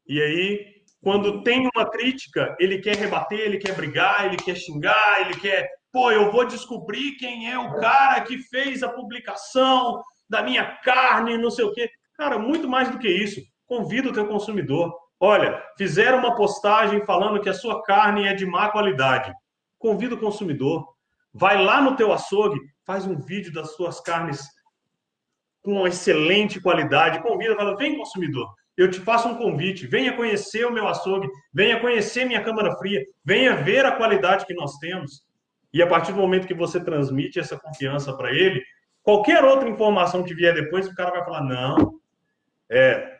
E 0.06 0.22
aí, 0.22 0.78
quando 1.02 1.42
tem 1.42 1.68
uma 1.74 1.90
crítica, 1.90 2.56
ele 2.60 2.78
quer 2.78 2.94
rebater, 2.94 3.40
ele 3.40 3.58
quer 3.58 3.74
brigar, 3.74 4.26
ele 4.26 4.36
quer 4.36 4.54
xingar, 4.56 5.20
ele 5.20 5.34
quer, 5.40 5.68
pô, 5.92 6.12
eu 6.12 6.30
vou 6.30 6.46
descobrir 6.46 7.16
quem 7.16 7.50
é 7.50 7.58
o 7.58 7.74
cara 7.80 8.20
que 8.20 8.38
fez 8.38 8.84
a 8.84 8.88
publicação 8.88 10.00
da 10.30 10.42
minha 10.42 10.64
carne, 10.84 11.36
não 11.36 11.50
sei 11.50 11.64
o 11.64 11.72
quê. 11.72 11.90
Cara, 12.14 12.38
muito 12.38 12.68
mais 12.68 12.88
do 12.88 12.98
que 12.98 13.08
isso. 13.08 13.40
Convida 13.66 14.10
o 14.10 14.12
teu 14.12 14.26
consumidor. 14.28 14.92
Olha, 15.20 15.62
fizeram 15.76 16.18
uma 16.18 16.34
postagem 16.34 17.04
falando 17.04 17.40
que 17.40 17.48
a 17.48 17.54
sua 17.54 17.82
carne 17.82 18.26
é 18.26 18.34
de 18.34 18.46
má 18.46 18.70
qualidade. 18.70 19.32
Convida 19.78 20.14
o 20.14 20.20
consumidor. 20.20 20.86
Vai 21.32 21.62
lá 21.62 21.80
no 21.80 21.96
teu 21.96 22.12
açougue, 22.12 22.60
faz 22.84 23.06
um 23.06 23.18
vídeo 23.18 23.52
das 23.52 23.74
suas 23.74 24.00
carnes 24.00 24.46
com 25.62 25.72
uma 25.72 25.88
excelente 25.88 26.60
qualidade. 26.60 27.22
Convida, 27.22 27.56
fala, 27.56 27.76
vem 27.76 27.96
consumidor 27.96 28.48
eu 28.78 28.88
te 28.88 29.00
faço 29.00 29.28
um 29.28 29.34
convite, 29.34 29.88
venha 29.88 30.16
conhecer 30.16 30.64
o 30.64 30.72
meu 30.72 30.86
açougue, 30.86 31.28
venha 31.52 31.80
conhecer 31.80 32.24
minha 32.24 32.40
câmara 32.40 32.76
fria, 32.76 33.04
venha 33.24 33.56
ver 33.56 33.84
a 33.84 33.90
qualidade 33.90 34.46
que 34.46 34.54
nós 34.54 34.78
temos. 34.78 35.24
E 35.72 35.82
a 35.82 35.86
partir 35.86 36.12
do 36.12 36.18
momento 36.18 36.46
que 36.46 36.54
você 36.54 36.78
transmite 36.78 37.40
essa 37.40 37.58
confiança 37.58 38.16
para 38.16 38.32
ele, 38.32 38.62
qualquer 39.02 39.42
outra 39.44 39.68
informação 39.68 40.22
que 40.22 40.32
vier 40.32 40.54
depois, 40.54 40.86
o 40.86 40.94
cara 40.94 41.10
vai 41.10 41.24
falar: 41.24 41.42
não, 41.42 41.98
é, 42.70 43.17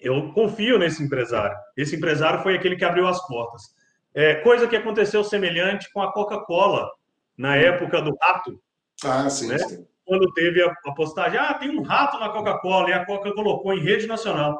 eu 0.00 0.32
confio 0.32 0.78
nesse 0.78 1.02
empresário. 1.02 1.56
Esse 1.76 1.96
empresário 1.96 2.42
foi 2.42 2.54
aquele 2.54 2.76
que 2.76 2.84
abriu 2.84 3.06
as 3.06 3.24
portas. 3.26 3.62
É, 4.14 4.36
coisa 4.36 4.66
que 4.66 4.76
aconteceu 4.76 5.22
semelhante 5.22 5.90
com 5.92 6.00
a 6.00 6.12
Coca-Cola 6.12 6.88
na 7.36 7.56
época 7.56 8.00
do 8.00 8.16
rato. 8.20 8.60
Ah, 9.04 9.28
sim, 9.28 9.48
né? 9.48 9.58
sim. 9.58 9.86
Quando 10.04 10.32
teve 10.32 10.62
a, 10.62 10.72
a 10.86 10.92
postagem, 10.92 11.38
ah, 11.38 11.54
tem 11.54 11.70
um 11.70 11.82
rato 11.82 12.18
na 12.18 12.30
Coca-Cola, 12.30 12.90
e 12.90 12.92
a 12.92 13.04
Coca 13.04 13.32
colocou 13.32 13.72
em 13.74 13.80
rede 13.80 14.06
nacional 14.06 14.58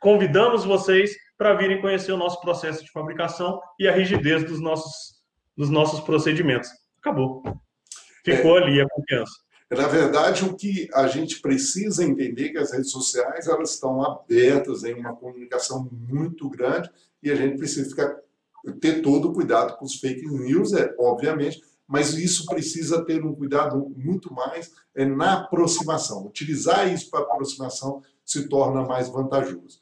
convidamos 0.00 0.64
vocês 0.64 1.16
para 1.36 1.54
virem 1.54 1.80
conhecer 1.80 2.12
o 2.12 2.16
nosso 2.16 2.40
processo 2.40 2.84
de 2.84 2.90
fabricação 2.90 3.60
e 3.78 3.88
a 3.88 3.92
rigidez 3.92 4.44
dos 4.44 4.60
nossos, 4.60 5.20
dos 5.56 5.70
nossos 5.70 6.00
procedimentos. 6.00 6.70
Acabou. 7.00 7.42
Ficou 8.24 8.58
é, 8.58 8.62
ali 8.62 8.80
a 8.80 8.88
confiança. 8.88 9.32
Na 9.70 9.88
verdade, 9.88 10.44
o 10.44 10.54
que 10.54 10.88
a 10.94 11.08
gente 11.08 11.40
precisa 11.40 12.04
entender 12.04 12.46
é 12.46 12.48
que 12.50 12.58
as 12.58 12.72
redes 12.72 12.90
sociais 12.90 13.48
elas 13.48 13.72
estão 13.74 14.00
abertas 14.02 14.84
em 14.84 14.94
uma 14.94 15.14
comunicação 15.14 15.88
muito 16.08 16.48
grande 16.48 16.88
e 17.20 17.30
a 17.32 17.34
gente 17.34 17.58
precisa 17.58 17.88
ficar, 17.88 18.16
ter 18.80 19.02
todo 19.02 19.28
o 19.28 19.32
cuidado 19.32 19.76
com 19.76 19.84
os 19.84 19.96
fake 19.96 20.24
news, 20.28 20.72
é, 20.72 20.94
obviamente, 20.98 21.60
mas 21.86 22.14
isso 22.14 22.46
precisa 22.46 23.04
ter 23.04 23.24
um 23.24 23.34
cuidado 23.34 23.92
muito 23.96 24.32
mais 24.32 24.72
é, 24.94 25.04
na 25.04 25.40
aproximação. 25.40 26.26
Utilizar 26.26 26.92
isso 26.92 27.10
para 27.10 27.20
aproximação 27.20 28.02
se 28.24 28.48
torna 28.48 28.84
mais 28.84 29.08
vantajoso. 29.08 29.80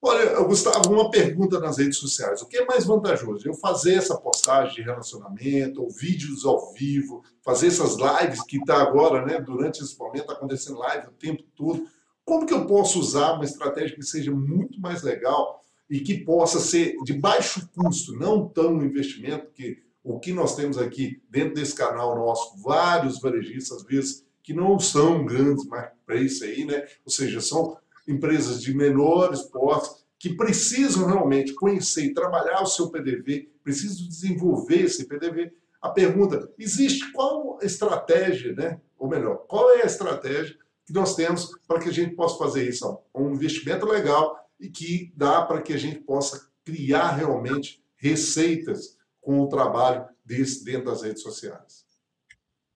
Olha, 0.00 0.40
Gustavo, 0.42 0.92
uma 0.92 1.10
pergunta 1.10 1.58
nas 1.58 1.78
redes 1.78 1.96
sociais. 1.98 2.42
O 2.42 2.46
que 2.46 2.58
é 2.58 2.64
mais 2.64 2.84
vantajoso? 2.84 3.48
Eu 3.48 3.54
fazer 3.54 3.94
essa 3.94 4.16
postagem 4.16 4.74
de 4.74 4.82
relacionamento, 4.82 5.82
ou 5.82 5.90
vídeos 5.90 6.44
ao 6.44 6.72
vivo, 6.74 7.24
fazer 7.42 7.68
essas 7.68 7.96
lives 7.96 8.42
que 8.44 8.58
está 8.58 8.82
agora, 8.82 9.24
né, 9.24 9.40
durante 9.40 9.82
esse 9.82 9.98
momento, 9.98 10.30
acontecendo 10.30 10.78
live 10.78 11.08
o 11.08 11.12
tempo 11.12 11.42
todo. 11.54 11.86
Como 12.24 12.46
que 12.46 12.52
eu 12.52 12.66
posso 12.66 13.00
usar 13.00 13.32
uma 13.32 13.44
estratégia 13.44 13.96
que 13.96 14.02
seja 14.02 14.30
muito 14.30 14.80
mais 14.80 15.02
legal 15.02 15.60
e 15.88 16.00
que 16.00 16.18
possa 16.24 16.60
ser 16.60 16.96
de 17.04 17.14
baixo 17.14 17.68
custo, 17.74 18.12
não 18.12 18.48
tão 18.48 18.84
investimento, 18.84 19.50
que 19.52 19.82
o 20.04 20.20
que 20.20 20.32
nós 20.32 20.54
temos 20.54 20.78
aqui 20.78 21.20
dentro 21.28 21.54
desse 21.54 21.74
canal 21.74 22.14
nosso, 22.14 22.56
vários 22.62 23.20
varejistas, 23.20 23.78
às 23.78 23.84
vezes, 23.84 24.24
que 24.42 24.54
não 24.54 24.78
são 24.78 25.24
grandes 25.24 25.66
marketplaces 25.66 26.42
aí, 26.42 26.64
né? 26.64 26.86
Ou 27.04 27.10
seja, 27.10 27.40
são 27.40 27.76
empresas 28.06 28.62
de 28.62 28.74
menores 28.74 29.42
portes 29.42 30.04
que 30.18 30.34
precisam 30.34 31.06
realmente 31.06 31.54
conhecer 31.54 32.04
e 32.04 32.14
trabalhar 32.14 32.62
o 32.62 32.66
seu 32.66 32.90
PDV, 32.90 33.50
precisam 33.62 34.06
desenvolver 34.08 34.82
esse 34.82 35.06
PDV. 35.06 35.52
A 35.80 35.90
pergunta, 35.90 36.50
existe 36.58 37.12
qual 37.12 37.58
estratégia, 37.62 38.54
né? 38.54 38.80
Ou 38.98 39.08
melhor, 39.08 39.44
qual 39.46 39.70
é 39.72 39.82
a 39.82 39.86
estratégia 39.86 40.56
que 40.86 40.92
nós 40.92 41.14
temos 41.14 41.50
para 41.66 41.80
que 41.80 41.88
a 41.88 41.92
gente 41.92 42.14
possa 42.14 42.38
fazer 42.38 42.66
isso? 42.66 42.98
Um 43.14 43.32
investimento 43.32 43.84
legal 43.86 44.48
e 44.58 44.68
que 44.68 45.12
dá 45.14 45.42
para 45.42 45.60
que 45.60 45.72
a 45.72 45.76
gente 45.76 46.00
possa 46.00 46.48
criar 46.64 47.12
realmente 47.12 47.82
receitas 47.96 48.96
com 49.20 49.40
o 49.40 49.48
trabalho 49.48 50.06
desse 50.24 50.64
dentro 50.64 50.86
das 50.86 51.02
redes 51.02 51.22
sociais. 51.22 51.84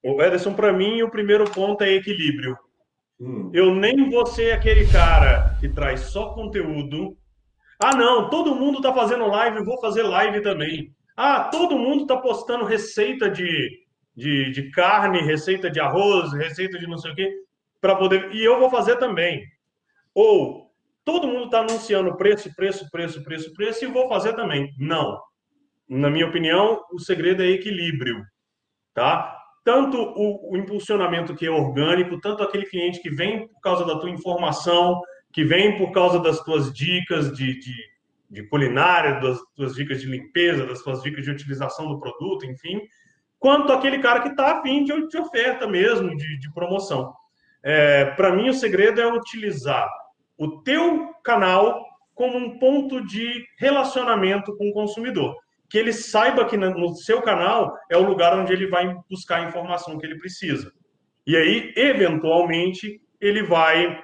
O 0.03 0.21
Ederson, 0.21 0.53
para 0.53 0.73
mim, 0.73 1.01
o 1.01 1.11
primeiro 1.11 1.49
ponto 1.49 1.83
é 1.83 1.93
equilíbrio. 1.93 2.57
Hum. 3.21 3.51
Eu 3.53 3.75
nem 3.75 4.09
vou 4.09 4.25
ser 4.25 4.51
aquele 4.51 4.91
cara 4.91 5.55
que 5.59 5.69
traz 5.69 5.99
só 6.01 6.33
conteúdo. 6.33 7.15
Ah, 7.79 7.95
não, 7.95 8.31
todo 8.31 8.55
mundo 8.55 8.77
está 8.77 8.91
fazendo 8.91 9.27
live, 9.27 9.63
vou 9.63 9.79
fazer 9.79 10.01
live 10.01 10.41
também. 10.41 10.91
Ah, 11.15 11.43
todo 11.43 11.77
mundo 11.77 12.01
está 12.01 12.17
postando 12.17 12.65
receita 12.65 13.29
de, 13.29 13.69
de, 14.15 14.49
de, 14.51 14.71
carne, 14.71 15.21
receita 15.21 15.69
de 15.69 15.79
arroz, 15.79 16.33
receita 16.33 16.79
de 16.79 16.87
não 16.87 16.97
sei 16.97 17.11
o 17.11 17.15
quê, 17.15 17.31
para 17.79 17.95
poder. 17.95 18.33
E 18.33 18.43
eu 18.43 18.59
vou 18.59 18.71
fazer 18.71 18.95
também. 18.95 19.43
Ou 20.15 20.71
todo 21.05 21.27
mundo 21.27 21.45
está 21.45 21.59
anunciando 21.59 22.17
preço, 22.17 22.53
preço, 22.55 22.89
preço, 22.89 23.23
preço, 23.23 23.53
preço, 23.53 23.85
e 23.85 23.87
vou 23.87 24.09
fazer 24.09 24.33
também. 24.33 24.73
Não. 24.79 25.21
Na 25.87 26.09
minha 26.09 26.25
opinião, 26.25 26.81
o 26.91 26.99
segredo 26.99 27.43
é 27.43 27.47
equilíbrio. 27.47 28.23
Tá? 28.95 29.40
Tanto 29.63 29.97
o, 29.97 30.53
o, 30.53 30.57
impulsionamento 30.57 31.35
que 31.35 31.45
é 31.45 31.51
orgânico, 31.51 32.19
tanto 32.19 32.43
aquele 32.43 32.65
cliente 32.65 33.01
que 33.01 33.09
vem 33.09 33.47
por 33.47 33.59
causa 33.61 33.85
da 33.85 33.99
tua 33.99 34.09
informação, 34.09 35.01
que 35.31 35.43
vem 35.43 35.77
por 35.77 35.91
causa 35.91 36.19
das 36.19 36.39
tuas 36.43 36.73
dicas 36.73 37.31
de, 37.35 37.59
de, 37.59 37.75
de 38.29 38.43
culinária, 38.47 39.19
das 39.19 39.39
tuas 39.55 39.75
dicas 39.75 40.01
de 40.01 40.07
limpeza, 40.07 40.65
das 40.65 40.81
tuas 40.81 41.01
dicas 41.03 41.23
de 41.23 41.31
utilização 41.31 41.87
do 41.87 41.99
produto, 41.99 42.45
enfim, 42.45 42.81
quanto 43.39 43.71
aquele 43.71 43.99
cara 43.99 44.21
que 44.21 44.29
está 44.29 44.59
afim 44.59 44.83
de, 44.83 45.07
de 45.07 45.17
oferta 45.17 45.67
mesmo, 45.67 46.15
de, 46.15 46.39
de 46.39 46.53
promoção. 46.53 47.13
É, 47.63 48.05
Para 48.05 48.35
mim, 48.35 48.49
o 48.49 48.53
segredo 48.53 48.99
é 48.99 49.13
utilizar 49.13 49.87
o 50.37 50.61
teu 50.63 51.13
canal 51.23 51.85
como 52.15 52.37
um 52.37 52.57
ponto 52.57 53.05
de 53.05 53.45
relacionamento 53.57 54.55
com 54.57 54.69
o 54.69 54.73
consumidor 54.73 55.35
que 55.71 55.77
ele 55.77 55.93
saiba 55.93 56.43
que 56.43 56.57
no 56.57 56.93
seu 56.95 57.21
canal 57.21 57.73
é 57.89 57.95
o 57.95 58.03
lugar 58.03 58.37
onde 58.37 58.51
ele 58.51 58.67
vai 58.67 58.93
buscar 59.09 59.37
a 59.37 59.47
informação 59.47 59.97
que 59.97 60.05
ele 60.05 60.19
precisa. 60.19 60.69
E 61.25 61.37
aí, 61.37 61.73
eventualmente, 61.77 63.01
ele 63.21 63.41
vai 63.41 63.97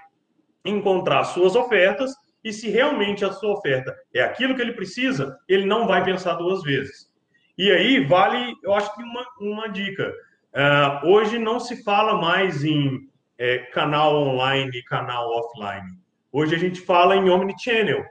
encontrar 0.63 1.25
suas 1.25 1.57
ofertas 1.57 2.13
e 2.41 2.53
se 2.53 2.69
realmente 2.69 3.25
a 3.25 3.33
sua 3.33 3.51
oferta 3.51 3.93
é 4.13 4.21
aquilo 4.21 4.55
que 4.55 4.61
ele 4.61 4.71
precisa, 4.71 5.37
ele 5.45 5.65
não 5.65 5.85
vai 5.85 6.05
pensar 6.05 6.35
duas 6.35 6.63
vezes. 6.63 7.11
E 7.57 7.69
aí 7.69 8.05
vale, 8.05 8.55
eu 8.63 8.73
acho 8.73 8.95
que 8.95 9.03
uma, 9.03 9.25
uma 9.41 9.67
dica. 9.67 10.09
Uh, 10.53 11.07
hoje 11.09 11.37
não 11.37 11.59
se 11.59 11.83
fala 11.83 12.21
mais 12.21 12.63
em 12.63 13.09
é, 13.37 13.57
canal 13.73 14.15
online 14.15 14.71
e 14.73 14.83
canal 14.83 15.29
offline. 15.29 15.99
Hoje 16.31 16.55
a 16.55 16.57
gente 16.57 16.79
fala 16.79 17.17
em 17.17 17.29
omnichannel, 17.29 18.05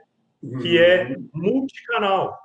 que 0.61 0.77
é 0.77 1.07
uhum. 1.07 1.29
multicanal. 1.33 2.37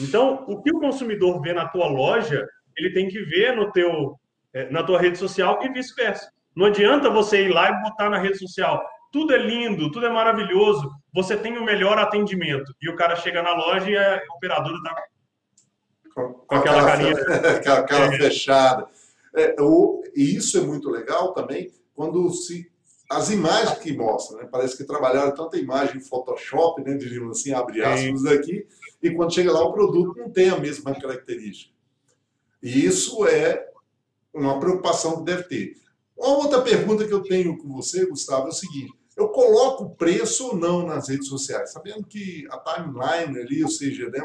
Então, 0.00 0.44
o 0.46 0.62
que 0.62 0.70
o 0.70 0.80
consumidor 0.80 1.40
vê 1.40 1.52
na 1.52 1.68
tua 1.68 1.86
loja, 1.86 2.46
ele 2.76 2.92
tem 2.92 3.08
que 3.08 3.20
ver 3.22 3.56
no 3.56 3.72
teu, 3.72 4.16
é, 4.52 4.70
na 4.70 4.82
tua 4.82 5.00
rede 5.00 5.18
social 5.18 5.58
e 5.62 5.68
vice-versa. 5.70 6.30
Não 6.54 6.66
adianta 6.66 7.10
você 7.10 7.44
ir 7.44 7.48
lá 7.48 7.70
e 7.70 7.82
botar 7.82 8.10
na 8.10 8.18
rede 8.18 8.38
social. 8.38 8.84
Tudo 9.12 9.32
é 9.32 9.38
lindo, 9.38 9.90
tudo 9.90 10.06
é 10.06 10.10
maravilhoso. 10.10 10.90
Você 11.14 11.36
tem 11.36 11.56
o 11.56 11.64
melhor 11.64 11.98
atendimento. 11.98 12.72
E 12.82 12.90
o 12.90 12.96
cara 12.96 13.16
chega 13.16 13.42
na 13.42 13.54
loja 13.54 13.88
e 13.88 13.96
a 13.96 14.22
operadora 14.36 14.76
está 14.76 15.02
com, 16.14 16.34
com, 16.34 16.54
aquela, 16.56 16.82
aquela 16.82 16.90
carinha. 16.90 17.14
aquela 17.56 17.82
cara 17.84 18.14
é. 18.14 18.18
fechada. 18.18 18.86
É, 19.34 19.54
o, 19.60 20.02
e 20.14 20.36
isso 20.36 20.58
é 20.58 20.60
muito 20.60 20.90
legal 20.90 21.32
também 21.32 21.70
quando 21.94 22.30
se 22.30 22.70
as 23.08 23.30
imagens 23.30 23.78
que 23.78 23.96
mostram, 23.96 24.38
né? 24.38 24.48
parece 24.50 24.76
que 24.76 24.84
trabalharam 24.84 25.34
tanta 25.34 25.56
imagem 25.56 25.96
em 25.96 26.04
Photoshop, 26.04 26.82
né? 26.82 26.94
diríamos 26.94 27.38
assim, 27.38 27.52
abre 27.52 27.82
aspas 27.82 28.26
aqui, 28.26 28.66
e 29.02 29.10
quando 29.10 29.32
chega 29.32 29.52
lá 29.52 29.62
o 29.64 29.72
produto 29.72 30.18
não 30.18 30.30
tem 30.30 30.50
a 30.50 30.58
mesma 30.58 30.94
característica. 30.94 31.72
E 32.62 32.84
isso 32.84 33.26
é 33.26 33.66
uma 34.34 34.60
preocupação 34.60 35.18
que 35.18 35.24
deve 35.24 35.44
ter. 35.44 35.76
Uma 36.16 36.36
outra 36.36 36.60
pergunta 36.60 37.06
que 37.06 37.14
eu 37.14 37.22
tenho 37.22 37.56
com 37.56 37.68
você, 37.68 38.04
Gustavo, 38.06 38.46
é 38.46 38.50
o 38.50 38.52
seguinte: 38.52 38.92
eu 39.16 39.28
coloco 39.28 39.84
o 39.84 39.90
preço 39.94 40.48
ou 40.48 40.56
não 40.56 40.84
nas 40.84 41.08
redes 41.08 41.28
sociais, 41.28 41.72
sabendo 41.72 42.04
que 42.06 42.46
a 42.50 42.58
timeline 42.58 43.38
ali, 43.38 43.62
ou 43.62 43.70
seja, 43.70 44.10
né, 44.10 44.20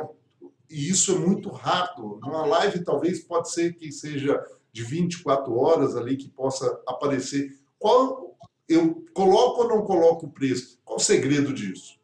e 0.70 0.90
isso 0.90 1.16
é 1.16 1.20
muito 1.20 1.50
rápido. 1.50 2.20
Numa 2.22 2.46
live, 2.46 2.84
talvez, 2.84 3.20
pode 3.20 3.52
ser 3.52 3.74
que 3.76 3.92
seja 3.92 4.44
de 4.72 4.84
24 4.84 5.56
horas 5.56 5.96
ali 5.96 6.18
que 6.18 6.28
possa 6.28 6.82
aparecer. 6.88 7.56
Qual 7.78 8.23
eu 8.68 9.04
coloco 9.14 9.64
ou 9.64 9.70
não 9.70 9.82
coloco 9.84 10.28
o 10.28 10.32
preço? 10.32 10.80
Qual 10.84 10.98
o 10.98 11.02
segredo 11.02 11.54
disso? 11.54 12.00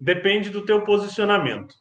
Depende 0.00 0.50
do 0.50 0.64
teu 0.64 0.82
posicionamento. 0.82 1.74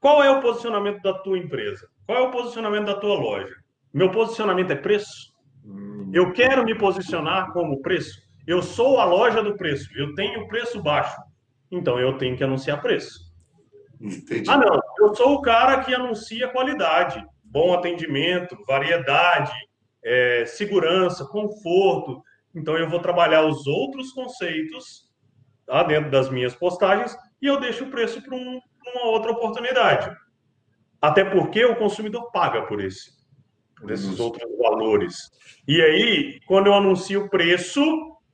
Qual 0.00 0.22
é 0.22 0.30
o 0.30 0.40
posicionamento 0.40 1.00
da 1.02 1.14
tua 1.14 1.38
empresa? 1.38 1.88
Qual 2.06 2.18
é 2.18 2.20
o 2.22 2.30
posicionamento 2.30 2.86
da 2.86 2.98
tua 2.98 3.14
loja? 3.14 3.54
Meu 3.94 4.10
posicionamento 4.10 4.72
é 4.72 4.76
preço? 4.76 5.32
Hum. 5.64 6.10
Eu 6.12 6.32
quero 6.32 6.64
me 6.64 6.76
posicionar 6.76 7.52
como 7.52 7.80
preço? 7.80 8.20
Eu 8.46 8.60
sou 8.60 8.98
a 8.98 9.04
loja 9.04 9.42
do 9.42 9.56
preço, 9.56 9.88
eu 9.96 10.14
tenho 10.14 10.48
preço 10.48 10.82
baixo. 10.82 11.16
Então 11.70 12.00
eu 12.00 12.18
tenho 12.18 12.36
que 12.36 12.42
anunciar 12.42 12.82
preço. 12.82 13.32
Entendi. 14.00 14.50
Ah, 14.50 14.56
não, 14.56 14.80
eu 14.98 15.14
sou 15.14 15.34
o 15.34 15.42
cara 15.42 15.84
que 15.84 15.94
anuncia 15.94 16.48
qualidade, 16.48 17.24
bom 17.44 17.72
atendimento, 17.72 18.58
variedade, 18.66 19.52
é, 20.04 20.44
segurança, 20.44 21.24
conforto. 21.24 22.20
Então 22.54 22.76
eu 22.76 22.88
vou 22.88 23.00
trabalhar 23.00 23.46
os 23.46 23.66
outros 23.66 24.12
conceitos 24.12 25.10
tá, 25.66 25.82
dentro 25.82 26.10
das 26.10 26.30
minhas 26.30 26.54
postagens 26.54 27.16
e 27.40 27.46
eu 27.46 27.58
deixo 27.58 27.84
o 27.84 27.90
preço 27.90 28.22
para 28.22 28.36
um, 28.36 28.60
uma 28.94 29.06
outra 29.06 29.32
oportunidade. 29.32 30.14
Até 31.00 31.24
porque 31.24 31.64
o 31.64 31.76
consumidor 31.76 32.30
paga 32.30 32.62
por 32.62 32.80
esse, 32.80 33.10
por 33.76 33.90
esses 33.90 34.20
outros 34.20 34.48
valores. 34.58 35.30
E 35.66 35.82
aí, 35.82 36.40
quando 36.46 36.68
eu 36.68 36.74
anuncio 36.74 37.28
preço, 37.28 37.80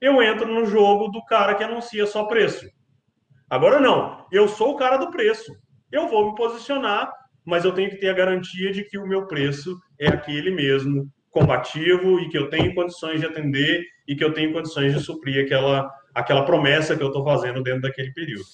eu 0.01 0.23
entro 0.23 0.47
no 0.47 0.67
jogo 0.67 1.09
do 1.09 1.25
cara 1.25 1.55
que 1.55 1.65
anuncia 1.65 2.07
só 2.07 2.25
preço. 2.25 2.69
Agora 3.49 3.81
não, 3.81 4.27
eu 4.31 4.47
sou 4.47 4.75
o 4.75 4.77
cara 4.77 4.99
do 4.99 5.11
preço. 5.11 5.57
Eu 5.91 6.09
vou 6.09 6.31
me 6.31 6.37
posicionar, 6.37 7.11
mas 7.45 7.65
eu 7.65 7.73
tenho 7.73 7.89
que 7.89 7.97
ter 7.97 8.11
a 8.11 8.15
garantia 8.15 8.71
de 8.71 8.85
que 8.85 8.99
o 8.99 9.07
meu 9.07 9.27
preço 9.27 9.75
é 9.99 10.09
aquele 10.09 10.51
mesmo, 10.51 11.11
combativo 11.31 12.21
e 12.21 12.29
que 12.29 12.39
eu 12.39 12.49
tenho 12.49 12.75
condições 12.75 13.21
de 13.21 13.27
atender 13.27 13.85
e 14.07 14.17
que 14.17 14.25
eu 14.25 14.33
tenho 14.33 14.53
condições 14.53 14.95
de 14.95 15.01
suprir 15.01 15.45
aquela, 15.45 15.91
aquela 16.15 16.45
promessa 16.45 16.97
que 16.97 17.03
eu 17.03 17.09
estou 17.09 17.25
fazendo 17.25 17.63
dentro 17.63 17.83
daquele 17.83 18.13
período. 18.13 18.45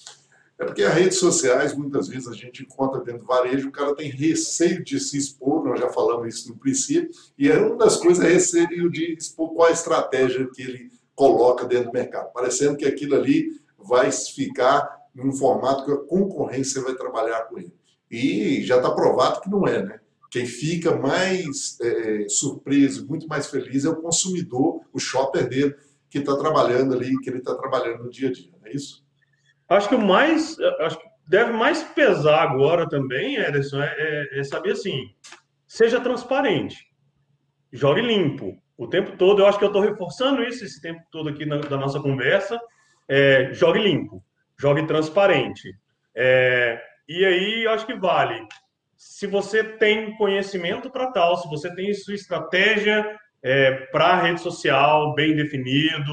É 0.57 0.63
porque 0.63 0.83
as 0.83 0.93
redes 0.93 1.19
sociais, 1.19 1.75
muitas 1.75 2.07
vezes, 2.07 2.29
a 2.29 2.33
gente 2.33 2.63
encontra 2.63 3.01
dentro 3.01 3.21
do 3.21 3.27
varejo, 3.27 3.67
o 3.67 3.71
cara 3.71 3.93
tem 3.93 4.09
receio 4.09 4.83
de 4.83 4.99
se 4.99 5.17
expor, 5.17 5.65
nós 5.65 5.79
já 5.79 5.89
falamos 5.89 6.33
isso 6.33 6.49
no 6.49 6.57
princípio, 6.57 7.09
e 7.37 7.51
é 7.51 7.57
uma 7.57 7.75
das 7.75 7.97
coisas 7.97 8.23
é 8.23 8.29
receio 8.29 8.89
de 8.89 9.13
expor 9.13 9.53
qual 9.53 9.67
a 9.67 9.71
estratégia 9.71 10.49
que 10.53 10.61
ele 10.61 10.89
coloca 11.13 11.65
dentro 11.65 11.87
do 11.87 11.93
mercado, 11.93 12.31
parecendo 12.31 12.77
que 12.77 12.85
aquilo 12.85 13.15
ali 13.15 13.49
vai 13.77 14.09
ficar 14.11 14.89
num 15.13 15.31
formato 15.33 15.85
que 15.85 15.91
a 15.91 15.97
concorrência 15.97 16.81
vai 16.81 16.93
trabalhar 16.93 17.41
com 17.43 17.57
ele. 17.57 17.73
E 18.09 18.61
já 18.63 18.77
está 18.77 18.91
provado 18.91 19.41
que 19.41 19.49
não 19.49 19.67
é, 19.67 19.81
né? 19.83 19.99
Quem 20.35 20.45
fica 20.45 20.93
mais 20.97 21.79
é, 21.79 22.27
surpreso, 22.27 23.07
muito 23.07 23.25
mais 23.25 23.49
feliz 23.49 23.85
é 23.85 23.89
o 23.89 24.01
consumidor, 24.01 24.81
o 24.91 24.99
shopper 24.99 25.47
dele, 25.47 25.73
que 26.09 26.17
está 26.17 26.35
trabalhando 26.35 26.93
ali, 26.93 27.17
que 27.21 27.29
ele 27.29 27.37
está 27.37 27.55
trabalhando 27.55 28.03
no 28.03 28.09
dia 28.09 28.27
a 28.27 28.33
dia, 28.33 28.51
não 28.51 28.67
é 28.67 28.73
isso? 28.73 29.01
Acho 29.69 29.87
que 29.87 29.95
o 29.95 30.05
mais, 30.05 30.59
acho 30.81 30.99
que 30.99 31.05
deve 31.25 31.53
mais 31.53 31.83
pesar 31.83 32.43
agora 32.43 32.85
também, 32.89 33.37
Ederson, 33.37 33.81
é, 33.81 33.95
é, 33.97 34.39
é 34.41 34.43
saber 34.43 34.73
assim, 34.73 35.09
seja 35.65 36.01
transparente, 36.01 36.85
jogue 37.71 38.01
limpo, 38.01 38.61
o 38.77 38.87
tempo 38.87 39.15
todo. 39.15 39.41
Eu 39.41 39.47
acho 39.47 39.57
que 39.57 39.63
eu 39.63 39.69
estou 39.69 39.81
reforçando 39.81 40.43
isso 40.43 40.65
esse 40.65 40.81
tempo 40.81 41.01
todo 41.13 41.29
aqui 41.29 41.45
na, 41.45 41.59
da 41.59 41.77
nossa 41.77 42.01
conversa. 42.01 42.59
É, 43.07 43.53
jogue 43.53 43.79
limpo, 43.79 44.21
jogue 44.59 44.85
transparente. 44.85 45.73
É, 46.13 46.77
e 47.07 47.23
aí 47.23 47.63
eu 47.63 47.71
acho 47.71 47.85
que 47.85 47.95
vale. 47.95 48.45
Se 49.07 49.27
você 49.27 49.63
tem 49.63 50.17
conhecimento 50.17 50.89
para 50.89 51.11
tal, 51.11 51.37
se 51.37 51.47
você 51.47 51.73
tem 51.75 51.93
sua 51.93 52.15
estratégia 52.15 53.15
é, 53.43 53.71
para 53.91 54.07
a 54.07 54.19
rede 54.19 54.41
social 54.41 55.13
bem 55.13 55.35
definido, 55.35 56.11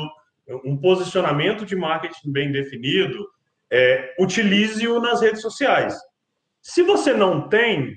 um 0.62 0.76
posicionamento 0.76 1.64
de 1.64 1.74
marketing 1.74 2.30
bem 2.30 2.52
definido, 2.52 3.26
é, 3.70 4.14
utilize-o 4.20 5.00
nas 5.00 5.22
redes 5.22 5.40
sociais. 5.40 5.96
Se 6.60 6.82
você 6.82 7.14
não 7.14 7.48
tem, 7.48 7.94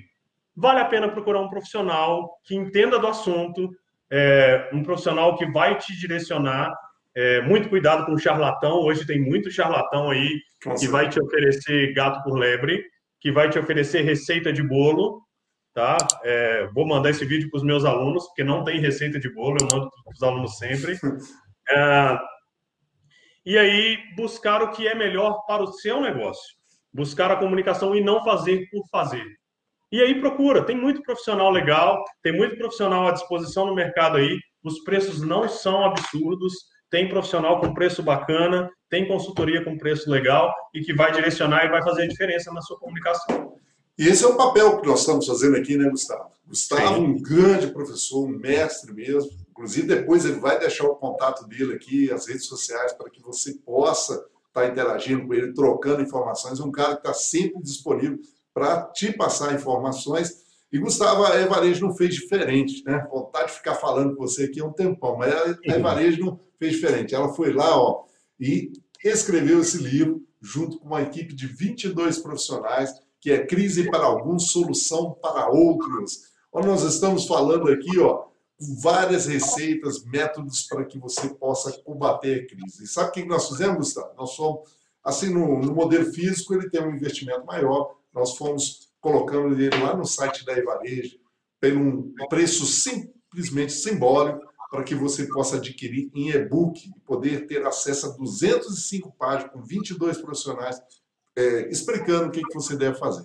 vale 0.56 0.80
a 0.80 0.86
pena 0.86 1.10
procurar 1.10 1.42
um 1.42 1.50
profissional 1.50 2.40
que 2.42 2.56
entenda 2.56 2.98
do 2.98 3.06
assunto, 3.06 3.68
é, 4.10 4.70
um 4.72 4.82
profissional 4.82 5.36
que 5.36 5.44
vai 5.44 5.76
te 5.76 5.94
direcionar. 6.00 6.72
É, 7.14 7.42
muito 7.42 7.68
cuidado 7.68 8.06
com 8.06 8.12
o 8.12 8.18
charlatão. 8.18 8.80
Hoje 8.80 9.06
tem 9.06 9.20
muito 9.20 9.50
charlatão 9.50 10.10
aí 10.10 10.40
Nossa. 10.64 10.82
que 10.82 10.90
vai 10.90 11.06
te 11.06 11.20
oferecer 11.20 11.92
gato 11.92 12.22
por 12.24 12.38
lebre, 12.38 12.82
que 13.26 13.32
vai 13.32 13.50
te 13.50 13.58
oferecer 13.58 14.02
receita 14.02 14.52
de 14.52 14.62
bolo. 14.62 15.20
Tá? 15.74 15.98
É, 16.22 16.68
vou 16.68 16.86
mandar 16.86 17.10
esse 17.10 17.24
vídeo 17.24 17.50
para 17.50 17.58
os 17.58 17.64
meus 17.64 17.84
alunos, 17.84 18.24
porque 18.28 18.44
não 18.44 18.62
tem 18.62 18.80
receita 18.80 19.18
de 19.18 19.28
bolo, 19.34 19.56
eu 19.60 19.66
mando 19.72 19.90
para 19.90 20.12
os 20.12 20.22
alunos 20.22 20.56
sempre. 20.58 20.96
É, 21.68 22.18
e 23.44 23.58
aí, 23.58 23.98
buscar 24.14 24.62
o 24.62 24.70
que 24.70 24.86
é 24.86 24.94
melhor 24.94 25.44
para 25.48 25.64
o 25.64 25.72
seu 25.72 26.00
negócio. 26.00 26.54
Buscar 26.92 27.28
a 27.28 27.34
comunicação 27.34 27.92
e 27.96 28.00
não 28.00 28.22
fazer 28.22 28.68
por 28.70 28.86
fazer. 28.88 29.26
E 29.90 30.00
aí 30.00 30.20
procura, 30.20 30.62
tem 30.62 30.76
muito 30.76 31.02
profissional 31.02 31.50
legal, 31.50 32.04
tem 32.22 32.32
muito 32.32 32.56
profissional 32.56 33.08
à 33.08 33.10
disposição 33.10 33.66
no 33.66 33.74
mercado 33.74 34.18
aí, 34.18 34.38
os 34.62 34.78
preços 34.84 35.20
não 35.22 35.48
são 35.48 35.84
absurdos, 35.84 36.54
tem 36.90 37.08
profissional 37.08 37.60
com 37.60 37.74
preço 37.74 38.02
bacana, 38.02 38.70
tem 38.88 39.08
consultoria 39.08 39.64
com 39.64 39.78
preço 39.78 40.10
legal 40.10 40.52
e 40.74 40.80
que 40.80 40.94
vai 40.94 41.12
direcionar 41.12 41.64
e 41.64 41.70
vai 41.70 41.82
fazer 41.82 42.02
a 42.02 42.08
diferença 42.08 42.52
na 42.52 42.60
sua 42.60 42.78
comunicação. 42.78 43.56
E 43.98 44.06
esse 44.06 44.24
é 44.24 44.28
o 44.28 44.36
papel 44.36 44.80
que 44.80 44.86
nós 44.86 45.00
estamos 45.00 45.26
fazendo 45.26 45.56
aqui, 45.56 45.76
né, 45.76 45.88
Gustavo? 45.88 46.30
Gustavo, 46.46 47.00
um 47.00 47.20
grande 47.20 47.68
professor, 47.68 48.26
um 48.26 48.28
mestre 48.28 48.92
mesmo. 48.92 49.30
Inclusive, 49.50 49.86
depois 49.86 50.24
ele 50.24 50.38
vai 50.38 50.58
deixar 50.58 50.84
o 50.84 50.96
contato 50.96 51.46
dele 51.48 51.74
aqui, 51.74 52.12
as 52.12 52.26
redes 52.26 52.44
sociais, 52.44 52.92
para 52.92 53.10
que 53.10 53.22
você 53.22 53.54
possa 53.64 54.12
estar 54.12 54.28
tá 54.52 54.66
interagindo 54.66 55.26
com 55.26 55.34
ele, 55.34 55.54
trocando 55.54 56.02
informações. 56.02 56.60
Um 56.60 56.70
cara 56.70 56.92
que 56.92 57.00
está 57.00 57.14
sempre 57.14 57.60
disponível 57.62 58.18
para 58.52 58.82
te 58.92 59.12
passar 59.12 59.54
informações. 59.54 60.44
E 60.70 60.78
Gustavo, 60.78 61.24
a 61.24 61.40
Evarejo 61.40 61.86
não 61.86 61.96
fez 61.96 62.14
diferente, 62.14 62.84
né? 62.84 63.06
Vontade 63.10 63.48
de 63.48 63.56
ficar 63.56 63.76
falando 63.76 64.14
com 64.14 64.26
você 64.26 64.44
aqui 64.44 64.60
há 64.60 64.64
um 64.64 64.72
tempão, 64.72 65.16
mas 65.16 65.34
a 65.34 65.56
Evarejo 65.64 66.20
não 66.20 66.45
fez 66.58 66.74
diferente. 66.74 67.14
Ela 67.14 67.32
foi 67.32 67.52
lá 67.52 67.76
ó, 67.80 68.04
e 68.38 68.72
escreveu 69.04 69.60
esse 69.60 69.78
livro 69.78 70.22
junto 70.40 70.78
com 70.78 70.86
uma 70.86 71.02
equipe 71.02 71.34
de 71.34 71.46
22 71.46 72.18
profissionais, 72.18 72.90
que 73.20 73.30
é 73.30 73.44
Crise 73.44 73.90
para 73.90 74.04
Alguns, 74.04 74.50
Solução 74.50 75.16
para 75.20 75.48
Outros. 75.48 76.32
Onde 76.52 76.68
nós 76.68 76.82
estamos 76.82 77.26
falando 77.26 77.68
aqui, 77.68 77.98
ó, 77.98 78.26
várias 78.58 79.26
receitas, 79.26 80.04
métodos 80.04 80.62
para 80.62 80.84
que 80.84 80.98
você 80.98 81.28
possa 81.28 81.72
combater 81.82 82.42
a 82.42 82.46
crise. 82.46 82.84
E 82.84 82.86
sabe 82.86 83.08
o 83.10 83.12
que 83.12 83.24
nós 83.24 83.48
fizemos, 83.48 83.76
Gustavo? 83.76 84.14
Nós 84.16 84.30
somos, 84.30 84.70
assim, 85.04 85.28
no, 85.28 85.60
no 85.60 85.74
modelo 85.74 86.10
físico, 86.12 86.54
ele 86.54 86.70
tem 86.70 86.82
um 86.82 86.94
investimento 86.94 87.44
maior, 87.44 87.96
nós 88.14 88.36
fomos 88.36 88.88
colocando 89.00 89.54
ele 89.60 89.76
lá 89.76 89.94
no 89.94 90.06
site 90.06 90.44
da 90.44 90.56
Evarejo, 90.56 91.18
pelo 91.60 91.80
um 91.80 92.14
preço 92.28 92.64
simplesmente 92.66 93.72
simbólico, 93.72 94.40
para 94.70 94.82
que 94.82 94.94
você 94.94 95.26
possa 95.26 95.56
adquirir 95.56 96.10
em 96.14 96.30
e-book 96.30 96.88
e 96.88 97.00
poder 97.00 97.46
ter 97.46 97.64
acesso 97.66 98.06
a 98.06 98.10
205 98.10 99.12
páginas 99.18 99.52
com 99.52 99.62
22 99.62 100.18
profissionais 100.18 100.80
é, 101.36 101.68
explicando 101.68 102.28
o 102.28 102.30
que, 102.30 102.42
que 102.42 102.54
você 102.54 102.76
deve 102.76 102.98
fazer. 102.98 103.24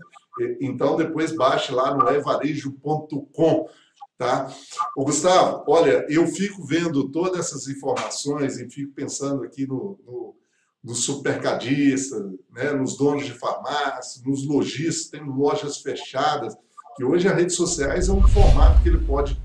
Então, 0.60 0.96
depois 0.96 1.36
baixe 1.36 1.72
lá 1.72 1.96
no 1.96 2.10
evarejo.com. 2.10 3.70
Tá? 4.18 4.54
O 4.96 5.04
Gustavo, 5.04 5.64
olha, 5.68 6.06
eu 6.08 6.28
fico 6.28 6.64
vendo 6.64 7.10
todas 7.10 7.40
essas 7.40 7.68
informações 7.68 8.60
e 8.60 8.70
fico 8.70 8.94
pensando 8.94 9.44
aqui 9.44 9.66
no, 9.66 10.00
no, 10.06 10.36
no 10.84 10.94
supercadista, 10.94 12.20
né, 12.52 12.72
nos 12.72 12.96
donos 12.96 13.26
de 13.26 13.34
farmácia, 13.34 14.22
nos 14.24 14.46
lojistas, 14.46 15.10
tem 15.10 15.24
lojas 15.24 15.78
fechadas, 15.78 16.56
que 16.96 17.04
hoje 17.04 17.28
as 17.28 17.36
redes 17.36 17.56
sociais 17.56 18.10
é 18.10 18.12
um 18.12 18.22
formato 18.28 18.82
que 18.84 18.90
ele 18.90 19.04
pode 19.04 19.42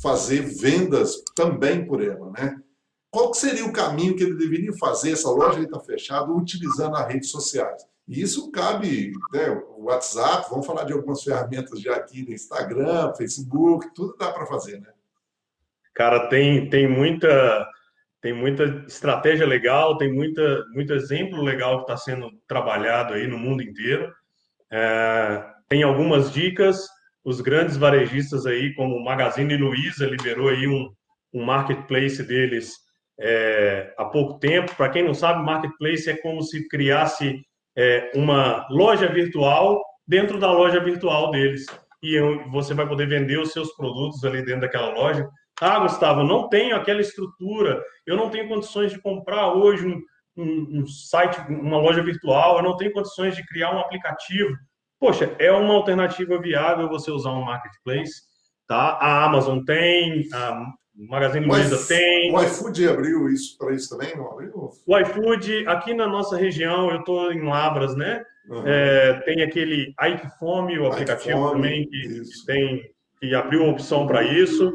fazer 0.00 0.42
vendas 0.42 1.22
também 1.34 1.84
por 1.86 2.02
ela, 2.02 2.30
né? 2.30 2.56
Qual 3.10 3.32
seria 3.32 3.64
o 3.64 3.72
caminho 3.72 4.14
que 4.14 4.22
ele 4.22 4.36
deveria 4.36 4.72
fazer, 4.74 5.12
essa 5.12 5.30
loja 5.30 5.60
está 5.60 5.80
fechada, 5.80 6.30
utilizando 6.30 6.96
as 6.96 7.08
redes 7.08 7.30
sociais? 7.30 7.82
E 8.06 8.22
isso 8.22 8.50
cabe, 8.50 9.12
né, 9.32 9.50
o 9.76 9.84
WhatsApp, 9.84 10.48
vamos 10.50 10.66
falar 10.66 10.84
de 10.84 10.92
algumas 10.92 11.22
ferramentas 11.22 11.80
já 11.80 11.96
aqui 11.96 12.22
no 12.22 12.32
Instagram, 12.32 13.12
Facebook, 13.14 13.92
tudo 13.94 14.16
dá 14.18 14.30
para 14.30 14.46
fazer, 14.46 14.80
né? 14.80 14.88
Cara, 15.94 16.28
tem, 16.28 16.68
tem 16.70 16.88
muita 16.88 17.68
tem 18.20 18.32
muita 18.32 18.64
estratégia 18.86 19.46
legal, 19.46 19.96
tem 19.96 20.12
muita, 20.12 20.64
muito 20.72 20.92
exemplo 20.92 21.40
legal 21.40 21.76
que 21.76 21.92
está 21.92 21.96
sendo 21.96 22.32
trabalhado 22.48 23.14
aí 23.14 23.28
no 23.28 23.38
mundo 23.38 23.62
inteiro. 23.62 24.12
É, 24.70 25.44
tem 25.68 25.84
algumas 25.84 26.32
dicas, 26.32 26.88
os 27.28 27.42
grandes 27.42 27.76
varejistas 27.76 28.46
aí, 28.46 28.74
como 28.74 28.96
o 28.96 29.04
Magazine 29.04 29.54
Luiza, 29.54 30.06
liberou 30.06 30.48
aí 30.48 30.66
um, 30.66 30.90
um 31.34 31.44
marketplace 31.44 32.22
deles 32.22 32.72
é, 33.20 33.92
há 33.98 34.06
pouco 34.06 34.38
tempo. 34.38 34.74
Para 34.74 34.88
quem 34.88 35.04
não 35.04 35.12
sabe, 35.12 35.44
marketplace 35.44 36.08
é 36.08 36.16
como 36.16 36.42
se 36.42 36.66
criasse 36.68 37.38
é, 37.76 38.10
uma 38.14 38.66
loja 38.70 39.08
virtual 39.08 39.84
dentro 40.06 40.38
da 40.38 40.50
loja 40.50 40.80
virtual 40.80 41.30
deles. 41.30 41.66
E 42.02 42.18
você 42.50 42.72
vai 42.72 42.88
poder 42.88 43.06
vender 43.06 43.38
os 43.38 43.52
seus 43.52 43.76
produtos 43.76 44.24
ali 44.24 44.42
dentro 44.42 44.62
daquela 44.62 44.88
loja. 44.94 45.28
Ah, 45.60 45.80
Gustavo, 45.80 46.22
não 46.22 46.48
tenho 46.48 46.76
aquela 46.76 47.02
estrutura, 47.02 47.82
eu 48.06 48.16
não 48.16 48.30
tenho 48.30 48.48
condições 48.48 48.90
de 48.90 49.02
comprar 49.02 49.52
hoje 49.52 49.86
um, 49.86 50.00
um, 50.34 50.80
um 50.80 50.86
site, 50.86 51.38
uma 51.50 51.76
loja 51.76 52.02
virtual, 52.02 52.56
eu 52.56 52.62
não 52.62 52.74
tenho 52.74 52.92
condições 52.92 53.36
de 53.36 53.44
criar 53.44 53.76
um 53.76 53.80
aplicativo. 53.80 54.56
Poxa, 55.00 55.34
é 55.38 55.50
uma 55.52 55.74
alternativa 55.74 56.40
viável 56.40 56.88
você 56.88 57.10
usar 57.10 57.30
um 57.30 57.44
marketplace, 57.44 58.22
tá? 58.66 58.98
A 59.00 59.24
Amazon 59.24 59.60
tem, 59.64 60.28
a 60.32 60.66
Magazine 60.94 61.46
Luiza 61.46 61.86
tem. 61.86 62.34
O 62.34 62.42
iFood 62.42 62.88
abriu 62.88 63.28
isso 63.28 63.56
para 63.56 63.74
isso 63.74 63.88
também, 63.88 64.16
não 64.16 64.32
abriu? 64.32 64.70
O 64.86 64.98
iFood, 64.98 65.66
aqui 65.68 65.94
na 65.94 66.08
nossa 66.08 66.36
região, 66.36 66.90
eu 66.90 66.98
estou 66.98 67.32
em 67.32 67.44
Labras, 67.44 67.94
né? 67.94 68.24
Uhum. 68.48 68.62
É, 68.66 69.14
tem 69.20 69.42
aquele 69.42 69.94
Ike 70.00 70.28
Fome, 70.38 70.78
o 70.78 70.86
aplicativo 70.86 71.38
Fome, 71.38 71.52
também, 71.52 71.88
que, 71.88 72.22
que, 72.22 72.46
tem, 72.46 72.82
que 73.20 73.34
abriu 73.34 73.64
a 73.64 73.70
opção 73.70 74.06
para 74.06 74.24
isso. 74.24 74.72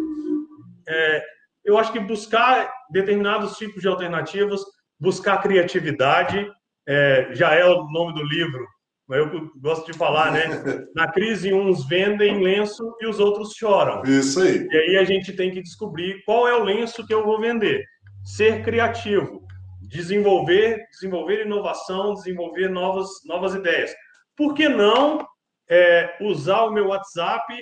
É, 0.87 1.23
eu 1.65 1.77
acho 1.77 1.91
que 1.91 1.99
buscar 1.99 2.71
determinados 2.91 3.57
tipos 3.57 3.81
de 3.81 3.87
alternativas, 3.87 4.61
buscar 4.99 5.41
criatividade, 5.41 6.49
é, 6.87 7.29
já 7.31 7.53
é 7.53 7.65
o 7.65 7.83
nome 7.89 8.13
do 8.13 8.23
livro, 8.23 8.65
eu 9.09 9.51
gosto 9.57 9.91
de 9.91 9.97
falar, 9.97 10.31
né? 10.31 10.43
Na 10.95 11.11
crise, 11.11 11.53
uns 11.53 11.85
vendem 11.87 12.41
lenço 12.41 12.95
e 13.01 13.07
os 13.07 13.19
outros 13.19 13.53
choram. 13.53 14.01
Isso 14.03 14.41
aí. 14.41 14.67
E 14.69 14.77
aí 14.77 14.97
a 14.97 15.03
gente 15.03 15.33
tem 15.33 15.51
que 15.51 15.61
descobrir 15.61 16.23
qual 16.25 16.47
é 16.47 16.55
o 16.55 16.63
lenço 16.63 17.05
que 17.05 17.13
eu 17.13 17.23
vou 17.23 17.39
vender. 17.39 17.83
Ser 18.23 18.63
criativo, 18.63 19.45
desenvolver, 19.81 20.85
desenvolver 20.91 21.45
inovação, 21.45 22.13
desenvolver 22.13 22.69
novas, 22.69 23.09
novas 23.25 23.53
ideias. 23.53 23.93
Por 24.35 24.53
que 24.53 24.69
não 24.69 25.25
é, 25.69 26.17
usar 26.21 26.63
o 26.63 26.71
meu 26.71 26.87
WhatsApp 26.87 27.53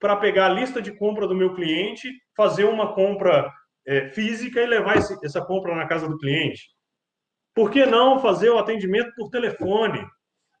para 0.00 0.16
pegar 0.16 0.46
a 0.46 0.54
lista 0.54 0.80
de 0.80 0.92
compra 0.92 1.26
do 1.26 1.34
meu 1.34 1.54
cliente, 1.54 2.10
fazer 2.36 2.64
uma 2.64 2.94
compra 2.94 3.50
é, 3.86 4.08
física 4.10 4.60
e 4.60 4.66
levar 4.66 4.96
esse, 4.96 5.16
essa 5.24 5.44
compra 5.44 5.74
na 5.74 5.86
casa 5.86 6.08
do 6.08 6.18
cliente? 6.18 6.62
Por 7.54 7.70
que 7.70 7.86
não 7.86 8.18
fazer 8.18 8.50
o 8.50 8.58
atendimento 8.58 9.10
por 9.16 9.30
telefone? 9.30 10.04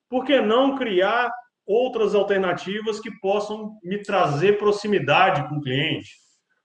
Por 0.08 0.24
que 0.24 0.40
não 0.40 0.76
criar 0.76 1.30
outras 1.66 2.14
alternativas 2.14 3.00
que 3.00 3.10
possam 3.20 3.76
me 3.82 4.02
trazer 4.02 4.58
proximidade 4.58 5.48
com 5.48 5.56
o 5.56 5.60
cliente? 5.60 6.10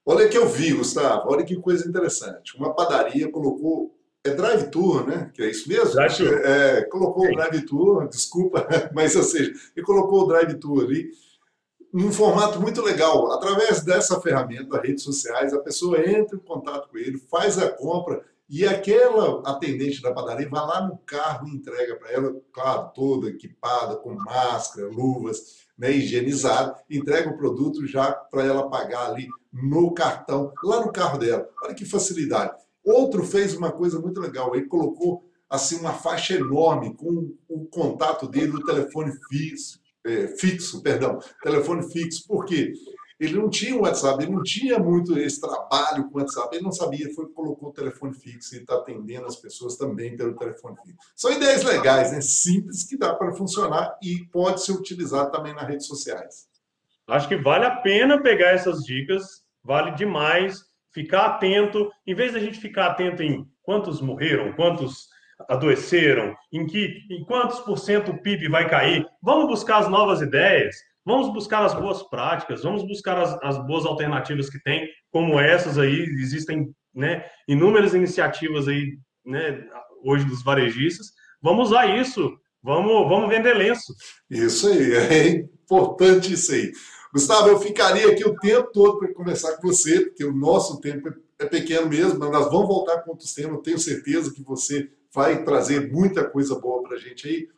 Olha 0.05 0.27
que 0.27 0.37
eu 0.37 0.47
vi, 0.47 0.73
Gustavo, 0.73 1.31
olha 1.31 1.43
que 1.43 1.55
coisa 1.55 1.87
interessante. 1.87 2.55
Uma 2.57 2.73
padaria 2.73 3.31
colocou. 3.31 3.97
É 4.23 4.29
drive-tour, 4.29 5.07
né? 5.07 5.31
Que 5.33 5.41
é 5.41 5.49
isso 5.49 5.67
mesmo? 5.67 5.93
Drive 5.93 6.27
é, 6.43 6.83
colocou 6.83 7.25
o 7.25 7.35
drive-tour, 7.35 8.05
desculpa, 8.09 8.67
mas 8.93 9.15
ou 9.15 9.23
seja, 9.23 9.51
ele 9.75 9.83
colocou 9.83 10.21
o 10.21 10.27
drive-tour 10.27 10.83
ali 10.83 11.09
num 11.91 12.11
formato 12.11 12.59
muito 12.59 12.81
legal. 12.81 13.31
Através 13.31 13.83
dessa 13.83 14.21
ferramenta, 14.21 14.79
redes 14.79 15.03
sociais, 15.03 15.53
a 15.53 15.59
pessoa 15.59 15.99
entra 16.07 16.35
em 16.35 16.39
contato 16.39 16.89
com 16.89 16.97
ele, 16.97 17.17
faz 17.17 17.57
a 17.57 17.69
compra 17.69 18.23
e 18.51 18.67
aquela 18.67 19.41
atendente 19.49 20.01
da 20.01 20.11
padaria 20.11 20.49
vai 20.49 20.59
lá 20.59 20.85
no 20.85 20.97
carro 20.97 21.47
e 21.47 21.55
entrega 21.55 21.95
para 21.95 22.11
ela, 22.11 22.35
claro, 22.51 22.91
toda 22.93 23.29
equipada, 23.29 23.95
com 23.95 24.13
máscara, 24.13 24.89
luvas, 24.89 25.61
né, 25.77 25.89
higienizada, 25.89 26.75
entrega 26.89 27.29
o 27.29 27.37
produto 27.37 27.87
já 27.87 28.11
para 28.11 28.43
ela 28.43 28.69
pagar 28.69 29.09
ali 29.09 29.29
no 29.53 29.93
cartão, 29.93 30.51
lá 30.65 30.85
no 30.85 30.91
carro 30.91 31.17
dela. 31.17 31.49
Olha 31.63 31.73
que 31.73 31.85
facilidade. 31.85 32.51
Outro 32.83 33.23
fez 33.23 33.55
uma 33.55 33.71
coisa 33.71 33.97
muito 34.01 34.19
legal, 34.19 34.53
ele 34.53 34.67
colocou 34.67 35.23
assim 35.49 35.79
uma 35.79 35.93
faixa 35.93 36.33
enorme 36.33 36.93
com 36.93 37.33
o 37.47 37.65
contato 37.67 38.27
dele, 38.27 38.57
o 38.57 38.65
telefone 38.65 39.13
fixo, 39.29 39.79
é, 40.05 40.27
fixo, 40.27 40.81
perdão, 40.81 41.19
telefone 41.41 41.89
fixo. 41.89 42.27
Por 42.27 42.43
quê? 42.43 42.73
Ele 43.21 43.35
não 43.35 43.51
tinha 43.51 43.75
o 43.75 43.81
WhatsApp, 43.81 44.23
ele 44.23 44.31
não 44.31 44.41
tinha 44.41 44.79
muito 44.79 45.15
esse 45.15 45.39
trabalho 45.39 46.09
com 46.09 46.17
o 46.17 46.21
WhatsApp, 46.21 46.55
ele 46.55 46.63
não 46.63 46.71
sabia, 46.71 47.13
foi 47.13 47.29
colocou 47.29 47.69
o 47.69 47.71
telefone 47.71 48.15
fixo 48.15 48.55
e 48.55 48.61
está 48.61 48.73
atendendo 48.73 49.27
as 49.27 49.35
pessoas 49.35 49.77
também 49.77 50.17
pelo 50.17 50.35
telefone 50.35 50.75
fixo. 50.83 50.97
São 51.15 51.31
ideias 51.31 51.63
legais, 51.63 52.11
né? 52.11 52.19
simples, 52.19 52.83
que 52.83 52.97
dá 52.97 53.13
para 53.13 53.31
funcionar 53.33 53.95
e 54.01 54.25
pode 54.31 54.65
ser 54.65 54.71
utilizado 54.71 55.31
também 55.31 55.53
nas 55.53 55.67
redes 55.67 55.85
sociais. 55.85 56.47
Acho 57.07 57.27
que 57.27 57.35
vale 57.35 57.63
a 57.63 57.75
pena 57.75 58.19
pegar 58.19 58.53
essas 58.53 58.79
dicas, 58.83 59.43
vale 59.63 59.91
demais 59.91 60.63
ficar 60.91 61.27
atento, 61.27 61.91
em 62.07 62.15
vez 62.15 62.33
da 62.33 62.39
gente 62.39 62.59
ficar 62.59 62.87
atento 62.87 63.21
em 63.21 63.47
quantos 63.61 64.01
morreram, 64.01 64.51
quantos 64.53 65.09
adoeceram, 65.47 66.35
em 66.51 66.65
que 66.65 67.05
em 67.11 67.23
quantos 67.23 67.59
por 67.59 67.77
cento 67.77 68.11
o 68.11 68.21
PIB 68.23 68.49
vai 68.49 68.67
cair, 68.67 69.07
vamos 69.21 69.45
buscar 69.47 69.77
as 69.77 69.87
novas 69.87 70.21
ideias 70.21 70.75
Vamos 71.05 71.33
buscar 71.33 71.65
as 71.65 71.73
boas 71.73 72.03
práticas, 72.03 72.63
vamos 72.63 72.83
buscar 72.87 73.17
as, 73.17 73.37
as 73.41 73.65
boas 73.65 73.85
alternativas 73.85 74.49
que 74.49 74.61
tem, 74.61 74.87
como 75.11 75.39
essas 75.39 75.77
aí, 75.77 75.99
existem 76.19 76.73
né, 76.93 77.25
inúmeras 77.47 77.93
iniciativas 77.93 78.67
aí, 78.67 78.97
né, 79.25 79.67
hoje 80.03 80.25
dos 80.25 80.43
varejistas. 80.43 81.07
Vamos 81.41 81.69
usar 81.69 81.97
isso, 81.97 82.31
vamos, 82.61 83.09
vamos 83.09 83.29
vender 83.29 83.55
lenço. 83.55 83.93
Isso 84.29 84.67
aí, 84.67 84.93
é 84.93 85.27
importante 85.29 86.33
isso 86.33 86.51
aí. 86.51 86.71
Gustavo, 87.13 87.49
eu 87.49 87.59
ficaria 87.59 88.09
aqui 88.09 88.23
o 88.23 88.35
tempo 88.37 88.71
todo 88.71 88.99
para 88.99 89.13
conversar 89.13 89.57
com 89.57 89.67
você, 89.67 90.01
porque 90.01 90.23
o 90.23 90.33
nosso 90.33 90.79
tempo 90.79 91.13
é 91.37 91.45
pequeno 91.45 91.87
mesmo, 91.87 92.19
mas 92.19 92.31
nós 92.31 92.45
vamos 92.49 92.67
voltar 92.67 93.01
com 93.01 93.11
outros 93.11 93.33
temas. 93.33 93.61
Tenho 93.63 93.79
certeza 93.79 94.33
que 94.33 94.43
você 94.43 94.89
vai 95.13 95.43
trazer 95.43 95.91
muita 95.91 96.23
coisa 96.23 96.57
boa 96.57 96.81
para 96.83 96.95
a 96.95 96.99
gente 96.99 97.27
aí. 97.27 97.49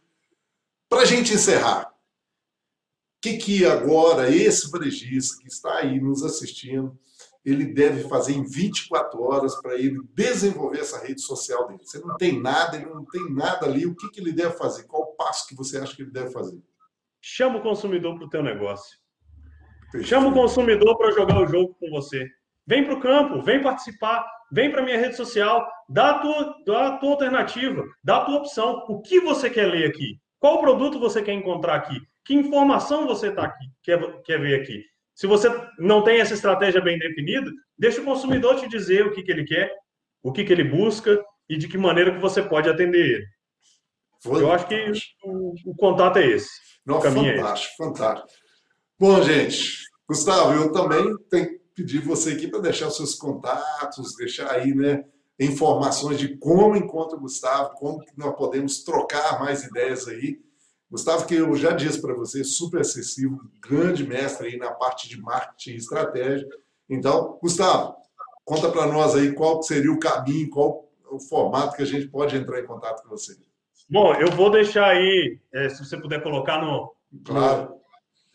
Para 0.90 1.02
a 1.02 1.06
gente 1.06 1.34
encerrar, 1.34 1.93
que, 3.24 3.38
que 3.38 3.66
agora 3.66 4.30
esse 4.30 4.70
varejista 4.70 5.42
que 5.42 5.48
está 5.48 5.78
aí 5.78 5.98
nos 5.98 6.24
assistindo, 6.24 7.00
ele 7.46 7.66
deve 7.66 8.04
fazer 8.10 8.34
em 8.34 8.44
24 8.44 9.22
horas 9.24 9.56
para 9.62 9.76
ele 9.76 10.02
desenvolver 10.14 10.80
essa 10.80 11.02
rede 11.02 11.22
social 11.22 11.66
dele? 11.68 11.80
Você 11.84 12.00
não 12.00 12.18
tem 12.18 12.42
nada, 12.42 12.76
ele 12.76 12.88
não 12.88 13.06
tem 13.06 13.34
nada 13.34 13.66
ali, 13.66 13.86
o 13.86 13.96
que, 13.96 14.10
que 14.10 14.20
ele 14.20 14.34
deve 14.34 14.58
fazer? 14.58 14.84
Qual 14.84 15.04
o 15.04 15.16
passo 15.16 15.48
que 15.48 15.56
você 15.56 15.78
acha 15.78 15.96
que 15.96 16.02
ele 16.02 16.12
deve 16.12 16.32
fazer? 16.32 16.62
Chama 17.22 17.60
o 17.60 17.62
consumidor 17.62 18.18
para 18.18 18.26
o 18.26 18.30
teu 18.30 18.44
negócio. 18.44 18.98
Perfeito. 19.84 20.08
Chama 20.08 20.28
o 20.28 20.34
consumidor 20.34 20.98
para 20.98 21.12
jogar 21.12 21.42
o 21.42 21.48
jogo 21.48 21.78
com 21.80 21.90
você. 21.92 22.28
Vem 22.68 22.84
para 22.84 22.96
o 22.96 23.00
campo, 23.00 23.42
vem 23.42 23.62
participar, 23.62 24.26
vem 24.52 24.70
para 24.70 24.82
a 24.82 24.84
minha 24.84 25.00
rede 25.00 25.16
social, 25.16 25.66
dá 25.88 26.10
a, 26.10 26.20
tua, 26.20 26.56
dá 26.66 26.88
a 26.88 26.98
tua 26.98 27.12
alternativa, 27.12 27.86
dá 28.04 28.18
a 28.18 28.26
tua 28.26 28.40
opção. 28.40 28.84
O 28.90 29.02
que 29.02 29.22
você 29.22 29.50
quer 29.50 29.68
ler 29.68 29.88
aqui? 29.88 30.20
Qual 30.40 30.60
produto 30.60 31.00
você 31.00 31.22
quer 31.22 31.34
encontrar 31.34 31.76
aqui? 31.76 32.02
Que 32.26 32.34
informação 32.34 33.06
você 33.06 33.32
tá 33.32 33.44
aqui, 33.44 33.66
quer, 33.82 34.22
quer 34.24 34.40
ver 34.40 34.62
aqui? 34.62 34.84
Se 35.14 35.28
você 35.28 35.50
não 35.78 36.04
tem 36.04 36.20
essa 36.20 36.34
estratégia 36.34 36.82
bem 36.82 36.98
definida, 36.98 37.52
deixa 37.78 38.02
o 38.02 38.06
consumidor 38.06 38.60
te 38.60 38.68
dizer 38.68 39.06
o 39.06 39.12
que, 39.12 39.24
que 39.24 39.32
ele 39.32 39.46
quer, 39.46 39.72
o 40.24 40.32
que, 40.32 40.44
que 40.44 40.52
ele 40.52 40.64
busca 40.64 41.24
e 41.50 41.58
de 41.58 41.68
que 41.68 41.78
maneira 41.78 42.14
que 42.14 42.20
você 42.20 42.42
pode 42.42 42.70
atender 42.70 43.16
ele. 43.16 43.26
Eu 44.26 44.52
acho 44.52 44.68
que 44.68 44.92
o, 45.24 45.54
o 45.66 45.76
contato 45.76 46.18
é 46.18 46.28
esse. 46.28 46.50
Não, 46.86 47.02
fantástico, 47.02 47.84
é 47.84 47.86
fantástico. 47.86 48.30
Bom, 48.98 49.22
gente, 49.22 49.84
Gustavo, 50.08 50.54
eu 50.54 50.72
também 50.72 51.04
tenho 51.30 51.64
pedir 51.76 52.00
você 52.00 52.32
aqui 52.32 52.48
para 52.48 52.60
deixar 52.60 52.88
os 52.88 52.96
seus 52.96 53.16
contatos, 53.16 54.16
deixar 54.18 54.52
aí, 54.52 54.74
né, 54.74 55.04
informações 55.40 56.20
de 56.20 56.38
como 56.38 56.76
encontra 56.76 57.18
o 57.18 57.22
Gustavo, 57.22 57.74
como 57.76 58.04
nós 58.16 58.36
podemos 58.36 58.84
trocar 58.84 59.40
mais 59.40 59.64
ideias 59.64 60.08
aí. 60.08 60.40
Gustavo, 60.94 61.26
que 61.26 61.34
eu 61.34 61.56
já 61.56 61.72
disse 61.72 62.00
para 62.00 62.14
você, 62.14 62.44
super 62.44 62.82
acessível, 62.82 63.40
grande 63.60 64.08
mestre 64.08 64.50
aí 64.50 64.58
na 64.58 64.70
parte 64.70 65.10
de 65.10 65.20
marketing 65.20 65.72
e 65.72 65.78
estratégia. 65.78 66.48
Então, 66.88 67.40
Gustavo, 67.42 67.96
conta 68.46 68.70
para 68.70 68.86
nós 68.86 69.16
aí 69.16 69.34
qual 69.34 69.64
seria 69.64 69.92
o 69.92 70.00
caminho, 70.00 70.52
qual 70.52 70.88
o 71.10 71.20
formato 71.20 71.76
que 71.76 71.82
a 71.82 71.86
gente 71.86 72.08
pode 72.08 72.38
entrar 72.38 72.60
em 72.60 72.68
contato 72.68 73.02
com 73.02 73.10
você. 73.10 73.36
Bom, 73.90 74.14
eu 74.14 74.30
vou 74.34 74.52
deixar 74.52 74.86
aí, 74.86 75.40
é, 75.52 75.68
se 75.68 75.84
você 75.84 75.98
puder 75.98 76.22
colocar 76.22 76.62
no, 76.62 76.94
claro. 77.26 77.76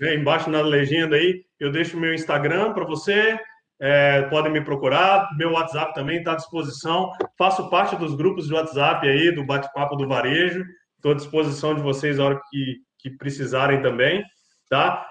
no 0.01 0.09
é, 0.09 0.17
embaixo 0.17 0.51
na 0.51 0.61
legenda 0.61 1.15
aí, 1.15 1.45
eu 1.61 1.71
deixo 1.71 1.97
o 1.97 2.01
meu 2.01 2.13
Instagram 2.13 2.73
para 2.73 2.85
você, 2.85 3.39
é, 3.81 4.23
podem 4.23 4.53
me 4.53 4.65
procurar, 4.65 5.29
meu 5.37 5.53
WhatsApp 5.53 5.95
também 5.95 6.19
está 6.19 6.33
à 6.33 6.37
disposição. 6.37 7.13
Faço 7.39 7.71
parte 7.71 7.95
dos 7.95 8.17
grupos 8.17 8.49
de 8.49 8.55
WhatsApp 8.55 9.07
aí, 9.07 9.31
do 9.31 9.47
bate-papo 9.47 9.95
do 9.95 10.09
varejo. 10.09 10.65
Estou 10.99 11.13
à 11.13 11.15
disposição 11.15 11.75
de 11.75 11.81
vocês 11.81 12.19
a 12.19 12.25
hora 12.25 12.41
que, 12.51 12.77
que 12.99 13.11
precisarem 13.11 13.81
também. 13.81 14.23
Tá? 14.69 15.11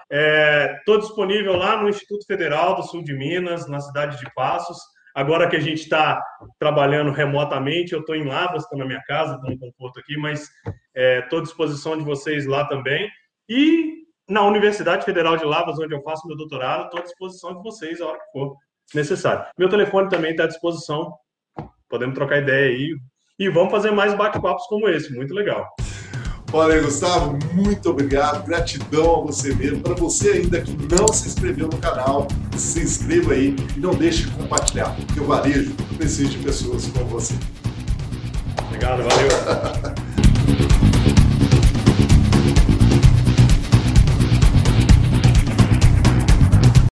Estou 0.78 0.96
é, 0.96 1.00
disponível 1.00 1.56
lá 1.56 1.82
no 1.82 1.88
Instituto 1.88 2.24
Federal 2.26 2.76
do 2.76 2.82
Sul 2.84 3.02
de 3.02 3.12
Minas, 3.12 3.66
na 3.68 3.80
cidade 3.80 4.18
de 4.18 4.32
Passos. 4.34 4.78
Agora 5.14 5.48
que 5.48 5.56
a 5.56 5.60
gente 5.60 5.82
está 5.82 6.22
trabalhando 6.60 7.10
remotamente, 7.10 7.92
eu 7.92 8.00
estou 8.00 8.14
em 8.14 8.24
Lavras, 8.24 8.62
estou 8.62 8.78
na 8.78 8.84
minha 8.84 9.02
casa, 9.02 9.34
estou 9.34 9.50
no 9.50 9.58
conforto 9.58 9.98
aqui, 9.98 10.16
mas 10.16 10.48
estou 10.94 11.38
é, 11.38 11.40
à 11.40 11.44
disposição 11.44 11.98
de 11.98 12.04
vocês 12.04 12.46
lá 12.46 12.66
também. 12.66 13.10
E 13.48 14.04
na 14.28 14.42
Universidade 14.42 15.04
Federal 15.04 15.36
de 15.36 15.44
Lavras, 15.44 15.78
onde 15.78 15.94
eu 15.94 16.02
faço 16.02 16.28
meu 16.28 16.36
doutorado, 16.36 16.84
estou 16.84 17.00
à 17.00 17.02
disposição 17.02 17.56
de 17.56 17.62
vocês 17.62 18.00
a 18.00 18.06
hora 18.06 18.18
que 18.18 18.30
for 18.30 18.56
necessário. 18.94 19.46
Meu 19.58 19.68
telefone 19.68 20.08
também 20.08 20.32
está 20.32 20.44
à 20.44 20.48
disposição, 20.48 21.12
podemos 21.88 22.14
trocar 22.14 22.42
ideia 22.42 22.68
aí. 22.68 22.94
E 23.38 23.48
vamos 23.48 23.70
fazer 23.70 23.92
mais 23.92 24.16
bate-papos 24.16 24.66
como 24.66 24.88
esse, 24.88 25.14
muito 25.14 25.32
legal. 25.32 25.68
Olha, 26.52 26.82
Gustavo, 26.82 27.38
muito 27.52 27.90
obrigado, 27.90 28.44
gratidão 28.44 29.20
a 29.20 29.20
você 29.26 29.54
mesmo. 29.54 29.80
Para 29.80 29.94
você 29.94 30.30
ainda 30.30 30.60
que 30.60 30.72
não 30.92 31.06
se 31.06 31.28
inscreveu 31.28 31.68
no 31.68 31.76
canal, 31.78 32.26
se 32.56 32.80
inscreva 32.80 33.34
aí 33.34 33.54
e 33.76 33.80
não 33.80 33.94
deixe 33.94 34.24
de 34.24 34.30
compartilhar, 34.32 34.96
porque 34.96 35.20
o 35.20 35.24
varejo 35.24 35.72
precisa 35.96 36.30
de 36.30 36.38
pessoas 36.38 36.88
como 36.88 37.04
você. 37.06 37.34
Obrigado, 38.66 39.04
valeu. 39.04 39.98